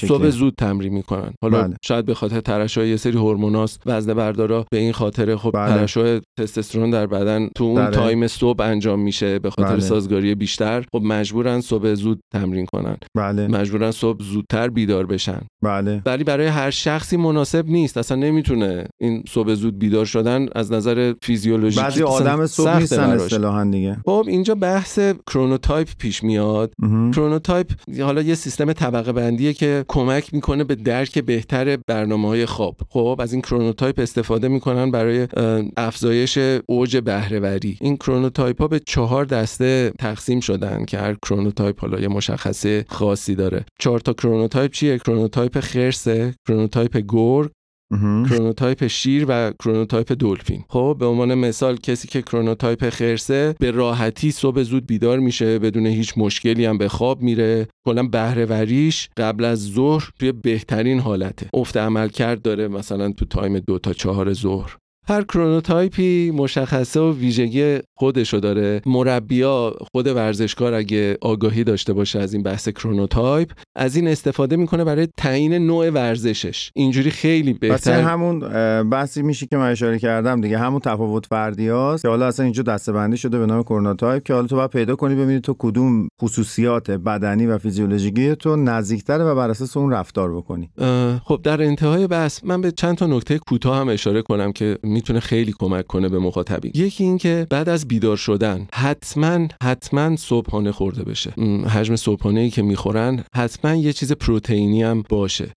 صبح 0.06 0.28
زود 0.28 0.54
تمرین 0.58 0.92
می‌کنن 0.92 1.32
حالا 1.42 1.62
بله. 1.62 1.76
شاید 1.84 2.04
به 2.04 2.14
خاطر 2.14 2.40
ترشح 2.40 2.86
یه 2.86 2.96
سری 2.96 3.16
هورموناست 3.16 3.82
وزن 3.86 4.14
بردارا 4.14 4.66
به 4.70 4.78
این 4.78 4.92
خاطر 4.92 5.36
خب 5.36 5.50
بله. 5.54 5.74
ترشح 5.74 6.18
تستوسترون 6.38 6.90
در 6.90 7.06
بدن 7.06 7.48
تو 7.54 7.64
اون 7.64 7.74
داره. 7.74 7.94
تایم 7.94 8.26
صبح 8.26 8.64
انجام 8.64 9.00
میشه 9.00 9.38
به 9.38 9.50
خاطر 9.50 9.70
بله. 9.70 9.80
سازگاری 9.80 10.34
بیشتر 10.34 10.84
خب 10.92 11.02
مجبورن 11.02 11.60
صبح 11.60 11.94
زود 11.94 12.20
تمرین 12.32 12.66
کنن 12.66 12.96
بله. 13.16 13.48
مجبورن 13.48 13.90
صبح 13.90 14.24
زودتر 14.24 14.68
بیدار 14.68 15.06
بشن 15.06 15.29
بله. 15.62 16.02
ولی 16.06 16.24
برای 16.24 16.46
هر 16.46 16.70
شخصی 16.70 17.16
مناسب 17.16 17.66
نیست. 17.68 17.96
اصلا 17.96 18.16
نمی‌تونه 18.16 18.84
این 19.00 19.22
صبح 19.28 19.54
زود 19.54 19.78
بیدار 19.78 20.04
شدن 20.04 20.48
از 20.54 20.72
نظر 20.72 21.14
فیزیولوژیکی 21.22 21.82
بعضی 21.82 22.02
آدم 22.02 22.46
صبح 22.46 22.78
نیستن 22.78 23.10
اصطلاحا 23.10 23.64
دیگه. 23.64 23.96
خب 24.04 24.24
اینجا 24.28 24.54
بحث 24.54 24.98
chronotype 25.26 25.88
پیش 25.98 26.24
میاد. 26.24 26.72
chronotype 27.14 27.66
حالا 28.00 28.22
یه 28.22 28.34
سیستم 28.34 28.72
طبقه 28.72 29.12
بندیه 29.12 29.52
که 29.52 29.84
کمک 29.88 30.34
می‌کنه 30.34 30.64
به 30.64 30.74
درک 30.74 31.18
بهتر 31.18 31.76
برنامه 31.86 32.28
های 32.28 32.46
خواب. 32.46 32.76
خب 32.88 33.20
از 33.22 33.32
این 33.32 33.42
chronotype 33.42 34.00
استفاده 34.00 34.48
می‌کنن 34.48 34.90
برای 34.90 35.28
افزایش 35.76 36.38
اوج 36.66 36.96
بهرهوری. 36.96 37.78
این 37.80 37.96
chronotype 37.96 38.60
ها 38.60 38.68
به 38.68 38.80
چهار 38.86 39.24
دسته 39.24 39.92
تقسیم 39.98 40.40
شدن 40.40 40.84
که 40.84 40.98
هر 40.98 41.14
chronotype 41.14 41.80
حالا 41.80 42.00
یه 42.00 42.08
مشخصه 42.08 42.84
خاصی 42.88 43.34
داره. 43.34 43.64
چهار 43.78 44.00
تا 44.00 44.12
chronotype 44.12 44.70
چیه؟ 44.70 44.98
chronotype 45.20 45.60
خرسه 45.60 46.34
chronotype 46.48 46.96
گرگ 47.08 47.50
chronotype 48.28 48.86
شیر 48.86 49.24
و 49.28 49.52
chronotype 49.58 50.12
دلفین. 50.12 50.64
خب 50.68 50.96
به 51.00 51.06
عنوان 51.06 51.34
مثال 51.34 51.76
کسی 51.76 52.08
که 52.08 52.22
chronotype 52.22 52.90
خرسه 52.90 53.54
به 53.60 53.70
راحتی 53.70 54.30
صبح 54.30 54.62
زود 54.62 54.86
بیدار 54.86 55.18
میشه 55.18 55.58
بدون 55.58 55.86
هیچ 55.86 56.14
مشکلی 56.16 56.64
هم 56.64 56.78
به 56.78 56.88
خواب 56.88 57.22
میره. 57.22 57.68
کلا 57.86 58.02
بهرهوریش 58.02 59.08
قبل 59.16 59.44
از 59.44 59.58
ظهر 59.58 60.10
توی 60.18 60.32
بهترین 60.32 61.00
حالته. 61.00 61.50
افت 61.54 61.76
عملکرد 61.76 62.42
داره 62.42 62.68
مثلا 62.68 63.12
تو 63.12 63.24
time 63.24 63.58
دو 63.58 63.78
تا 63.78 63.92
چهار 63.92 64.32
ظهر. 64.32 64.76
هر 65.08 65.22
chronotype 65.22 66.21
ی 66.21 66.30
مشخصه 66.30 67.00
و 67.00 67.12
ویژگی 67.12 67.78
خودشو 67.98 68.38
داره. 68.38 68.82
مربیا 68.86 69.74
خود 69.92 70.06
ورزشکار 70.06 70.74
اگه 70.74 71.18
آگاهی 71.20 71.64
داشته 71.64 71.92
باشه 71.92 72.18
از 72.18 72.34
این 72.34 72.42
بحث 72.42 72.68
chronotype 72.68 73.50
از 73.76 73.96
این 73.96 74.08
استفاده 74.08 74.56
می‌کنه 74.56 74.84
برای 74.84 75.08
تعیین 75.16 75.54
نوع 75.54 75.90
ورزشش. 75.90 76.70
اینجوری 76.74 77.10
خیلی 77.10 77.52
بهتر 77.52 78.00
همون 78.00 78.38
بحثی 78.90 79.22
میشه 79.22 79.46
که 79.46 79.56
من 79.56 79.70
اشاره 79.70 79.98
کردم 79.98 80.40
دیگه. 80.40 80.58
همون 80.58 80.80
تفاوت 80.80 81.26
فردی 81.26 81.68
هاست 81.68 82.02
که 82.02 82.08
حالا 82.08 82.26
اصلا 82.26 82.44
اینجا 82.44 82.62
دسته‌بندی 82.62 83.16
شده 83.16 83.38
به 83.38 83.46
نام 83.46 83.62
chronotype 83.62 84.22
که 84.22 84.34
حالا 84.34 84.46
تو 84.46 84.56
باید 84.56 84.70
پیدا 84.70 84.96
کنی 84.96 85.14
ببینی 85.14 85.40
تو 85.40 85.56
کدوم 85.58 86.08
خصوصیات 86.22 86.90
بدنی 86.90 87.46
و 87.46 87.58
فیزیولوژیکی 87.58 88.34
تو 88.34 88.56
نزدیکتره 88.56 89.24
و 89.24 89.34
بر 89.34 89.50
اساس 89.50 89.76
اون 89.76 89.92
رفتار 89.92 90.36
بکنی. 90.36 90.70
خب 91.24 91.40
در 91.42 91.62
انتهای 91.62 92.06
بحث 92.06 92.44
من 92.44 92.60
به 92.60 92.70
چند 92.72 92.96
تا 92.96 93.06
نکته 93.06 93.38
کوتاه 93.38 93.76
هم 93.76 93.88
اشاره 93.88 94.22
کنم 94.22 94.52
که 94.52 94.78
می‌تونه 94.90 95.20
خیلی 95.20 95.54
کمک 95.58 95.86
کنه 95.86 96.08
به 96.08 96.18
مخاطبین. 96.18 96.72
یکی 96.74 97.04
این 97.04 97.18
که 97.18 97.46
بعد 97.50 97.68
از 97.68 97.88
بیدار 97.88 98.16
شدن 98.16 98.66
حتما 98.74 99.46
حتما 99.62 100.16
صبحانه 100.16 100.72
خورده 100.72 101.04
بشه. 101.04 101.30
حجم 101.68 101.96
صبحانه 101.96 102.40
ای 102.40 102.50
که 102.50 102.62
می‌خورن 102.62 103.24
حتما 103.34 103.74
یه 103.74 103.92
چیز 103.92 104.12
پروتئینی 104.12 104.82
هم 104.82 105.02
باشه. 105.08 105.52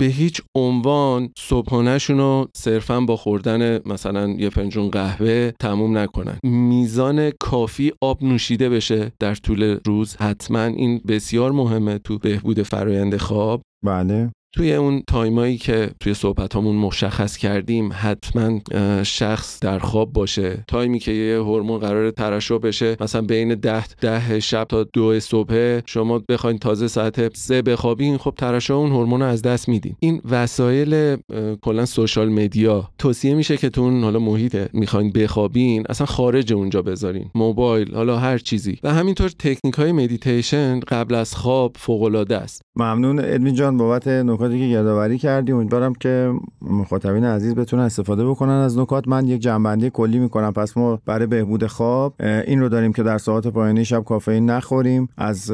به 0.00 0.06
هیچ 0.06 0.42
عنوان 0.56 1.28
صبحانهشون 1.38 2.18
رو 2.18 2.48
صرفا 2.56 3.00
با 3.00 3.16
خوردن 3.16 3.88
مثلا 3.88 4.28
یه 4.28 4.50
فنجون 4.50 4.90
قهوه 4.90 5.52
تموم 5.60 5.98
نکنن. 5.98 6.38
میزان 6.42 7.30
کافی 7.40 7.92
آب 8.00 8.24
نوشیده 8.24 8.68
بشه 8.68 9.12
در 9.18 9.34
طول 9.34 9.78
روز. 9.86 10.16
حتما 10.16 10.64
این 10.64 11.00
بسیار 11.08 11.52
مهمه 11.52 11.98
تو 11.98 12.18
بهبود 12.18 12.62
فرایند 12.62 13.16
خواب. 13.16 13.62
بله. 13.86 14.30
توی 14.52 14.74
اون 14.74 15.02
time 15.06 15.39
ایی 15.39 15.56
که 15.56 15.90
توی 16.00 16.14
صحبت 16.14 16.56
همون 16.56 16.76
مشخص 16.76 17.36
کردیم 17.36 17.90
حتما 17.92 18.60
شخص 19.02 19.60
در 19.60 19.78
خواب 19.78 20.12
باشه. 20.12 20.64
time 20.68 20.92
ی 20.92 20.98
که 20.98 21.12
یه 21.12 21.38
هورمون 21.38 21.78
قرار 21.78 22.10
ترشح 22.10 22.58
بشه 22.58 22.96
مثلا 23.00 23.22
بین 23.22 23.54
ده 23.54 23.86
ده 23.86 24.40
شب 24.40 24.64
تا 24.64 24.84
دو 24.84 25.20
صبح 25.20 25.80
شما 25.86 26.22
بخواین 26.28 26.58
تازه 26.58 26.88
ساعت 26.88 27.36
سه 27.36 27.62
بخوابین 27.62 28.16
خب 28.16 28.34
ترشح 28.36 28.74
اون 28.74 28.90
هورمون 28.90 29.20
رو 29.20 29.26
از 29.26 29.42
دست 29.42 29.68
میدین. 29.68 29.96
این 30.00 30.20
وسایل 30.30 31.16
کلا 31.62 31.86
social 31.86 32.28
media 32.28 32.88
توصیه 32.98 33.34
میشه 33.34 33.56
که 33.56 33.70
تو 33.70 33.80
اون 33.80 34.02
حالا 34.04 34.18
محیط 34.18 34.56
می‌خواین 34.72 35.12
بخوابین 35.12 35.84
اصلا 35.88 36.06
خارج 36.06 36.52
اونجا 36.52 36.82
بذارین. 36.82 37.30
موبایل 37.34 37.94
حالا 37.94 38.18
هر 38.18 38.38
چیزی. 38.38 38.78
و 38.82 38.94
همینطور 38.94 39.28
تکنیک 39.28 39.74
های 39.74 39.92
مدیتیشن 39.92 40.80
قبل 40.80 41.14
از 41.14 41.34
خواب 41.34 41.76
فوق 41.76 42.02
العاده 42.02 42.36
است. 42.36 42.62
ممنون. 42.76 43.18
ادوین 43.18 43.54
جان 43.54 43.76
بابت 43.76 44.08
نکاتی 44.40 44.58
که 44.58 44.64
یادآوری 44.64 45.18
کردی 45.18 45.52
امیدوارم 45.52 45.94
که 45.94 46.32
مخاطبین 46.62 47.24
عزیز 47.24 47.54
بتونن 47.54 47.82
استفاده 47.82 48.26
بکنن 48.28 48.52
از 48.52 48.78
نکات. 48.78 49.08
من 49.08 49.26
یک 49.26 49.40
جنبندی 49.40 49.90
کلی 49.90 50.18
می‌کنم. 50.18 50.52
پس 50.52 50.76
ما 50.76 50.98
برای 51.06 51.26
بهبود 51.26 51.66
خواب 51.66 52.14
این 52.20 52.60
رو 52.60 52.68
داریم 52.68 52.92
که 52.92 53.02
در 53.02 53.18
ساعات 53.18 53.48
پایانی 53.48 53.84
شب 53.84 54.04
کافئین 54.04 54.50
نخوریم. 54.50 55.08
از 55.16 55.50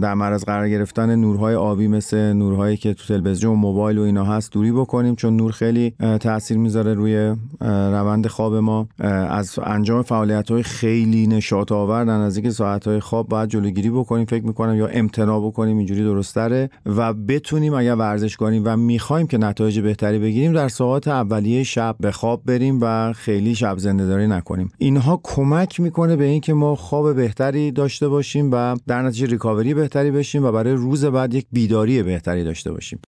در 0.00 0.14
معرض 0.14 0.44
قرار 0.44 0.68
گرفتن 0.68 1.14
نورهای 1.14 1.54
آبی 1.54 1.88
مثل 1.88 2.32
نورهایی 2.32 2.76
که 2.76 2.94
تو 2.94 3.04
تلویزیون 3.04 3.52
و 3.52 3.56
موبایل 3.56 3.98
و 3.98 4.02
اینا 4.02 4.24
هست 4.24 4.52
دوری 4.52 4.72
بکنیم 4.72 5.14
چون 5.14 5.36
نور 5.36 5.52
خیلی 5.52 5.94
تاثیر 6.20 6.58
می‌ذاره 6.58 6.94
روی 6.94 7.34
روند 7.60 8.26
خواب 8.26 8.54
ما. 8.54 8.88
از 9.28 9.58
انجام 9.62 10.02
فعالیت 10.02 10.50
های 10.50 10.62
خیلی 10.62 11.26
نشاط 11.26 11.72
آور 11.72 12.04
در 12.04 12.18
نزدیک 12.18 12.50
ساعت 12.50 12.86
های 12.86 13.00
خواب 13.00 13.28
باید 13.28 13.48
جلوگیری 13.48 13.90
بکنیم. 13.90 14.24
فکر 14.24 14.46
می‌کنم 14.46 14.74
یا 14.74 14.86
امتناع 14.86 15.46
بکنیم 15.46 15.76
اینجوری 15.78 16.02
درستره 16.02 16.70
و 16.86 17.12
بتونیم 17.12 17.74
اگر 17.74 17.94
ورزش 17.94 18.29
کنیم 18.36 18.62
و 18.66 18.76
می‌خوایم 18.76 19.26
که 19.26 19.38
نتایج 19.38 19.80
بهتری 19.80 20.18
بگیریم 20.18 20.52
در 20.52 20.68
ساعات 20.68 21.08
اولیه 21.08 21.62
شب 21.62 21.96
به 22.00 22.12
خواب 22.12 22.42
بریم 22.44 22.78
و 22.82 23.12
خیلی 23.12 23.54
شب 23.54 23.78
زنده 23.78 24.26
نکنیم. 24.26 24.72
اینها 24.78 25.20
کمک 25.22 25.80
می‌کنه 25.80 26.16
به 26.16 26.24
اینکه 26.24 26.54
ما 26.54 26.76
خواب 26.76 27.16
بهتری 27.16 27.70
داشته 27.70 28.08
باشیم 28.08 28.50
و 28.52 28.76
در 28.86 29.02
نتیجه 29.02 29.26
ریکاوری 29.26 29.74
بهتری 29.74 30.10
بشیم 30.10 30.44
و 30.44 30.52
برای 30.52 30.72
روز 30.72 31.04
بعد 31.04 31.34
یک 31.34 31.46
بیداری 31.52 32.02
بهتری 32.02 32.44
داشته 32.44 32.72
باشیم. 32.72 33.00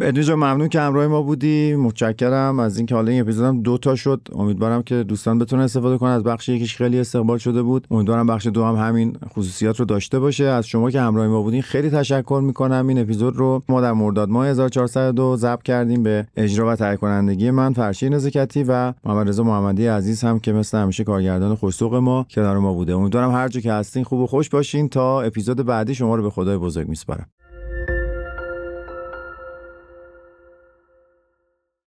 ادوین 0.00 0.26
جان 0.26 0.36
ممنون 0.36 0.68
که 0.68 0.80
همراه 0.80 1.06
ما 1.06 1.22
بودی. 1.22 1.74
متشکرم. 1.74 2.60
از 2.60 2.76
اینکه 2.76 2.94
حالا 2.94 3.10
این 3.10 3.20
اپیزودم 3.20 3.62
دو 3.62 3.78
تا 3.78 3.94
شد. 3.94 4.28
امیدوارم 4.32 4.82
که 4.82 5.02
دوستان 5.02 5.38
بتونن 5.38 5.62
استفاده 5.62 5.98
کنن. 5.98 6.10
از 6.10 6.22
بخش 6.22 6.48
یکیش 6.48 6.76
خیلی 6.76 6.98
استقبال 7.00 7.38
شده 7.38 7.62
بود. 7.62 7.86
امیدوارم 7.90 8.26
بخش 8.26 8.46
دو 8.46 8.64
هم 8.64 8.74
همین 8.74 9.16
خصوصیات 9.28 9.80
رو 9.80 9.84
داشته 9.86 10.18
باشه. 10.18 10.44
از 10.44 10.66
شما 10.66 10.90
که 10.90 11.00
همراه 11.00 11.26
ما 11.26 11.42
بودین 11.42 11.62
خیلی 11.62 11.90
تشکر 11.90 12.40
می‌کنم. 12.44 12.86
این 12.88 12.98
اپیزود 12.98 13.36
رو 13.36 13.62
ما 13.68 13.80
در 13.80 13.92
مرداد 13.92 14.28
ماه 14.28 14.46
1402 14.46 15.36
ضبط 15.36 15.62
کردیم 15.62 16.02
به 16.02 16.26
اجرا 16.36 16.68
و 16.68 16.76
تهیه 16.76 16.96
کنندگی 16.96 17.50
من 17.50 17.72
فرشید 17.72 18.14
نزاکتی 18.14 18.64
و 18.68 18.92
محمد 19.04 19.28
رضا 19.28 19.42
محمدی 19.42 19.86
عزیز 19.86 20.24
هم 20.24 20.38
که 20.38 20.52
مثل 20.52 20.78
همیشه 20.78 21.04
کارگردان 21.04 21.54
خوش‌ذوق 21.54 21.94
ما 21.94 22.26
کنار 22.30 22.58
ما 22.58 22.72
بوده. 22.72 22.94
امیدوارم 22.94 23.30
هر 23.30 23.48
جا 23.48 23.60
که 23.60 23.72
هستین 23.72 24.04
خوب 24.04 24.20
و 24.20 24.26
خوش 24.26 24.48
باشین. 24.48 24.88
تا 24.88 25.20
اپیزود 25.20 25.66
بعدی 25.66 25.94
شما 25.94 26.16
رو 26.16 26.22
به 26.22 26.30
خدای 26.30 26.58
بزرگ 26.58 26.88
میسپارم. 26.88 27.26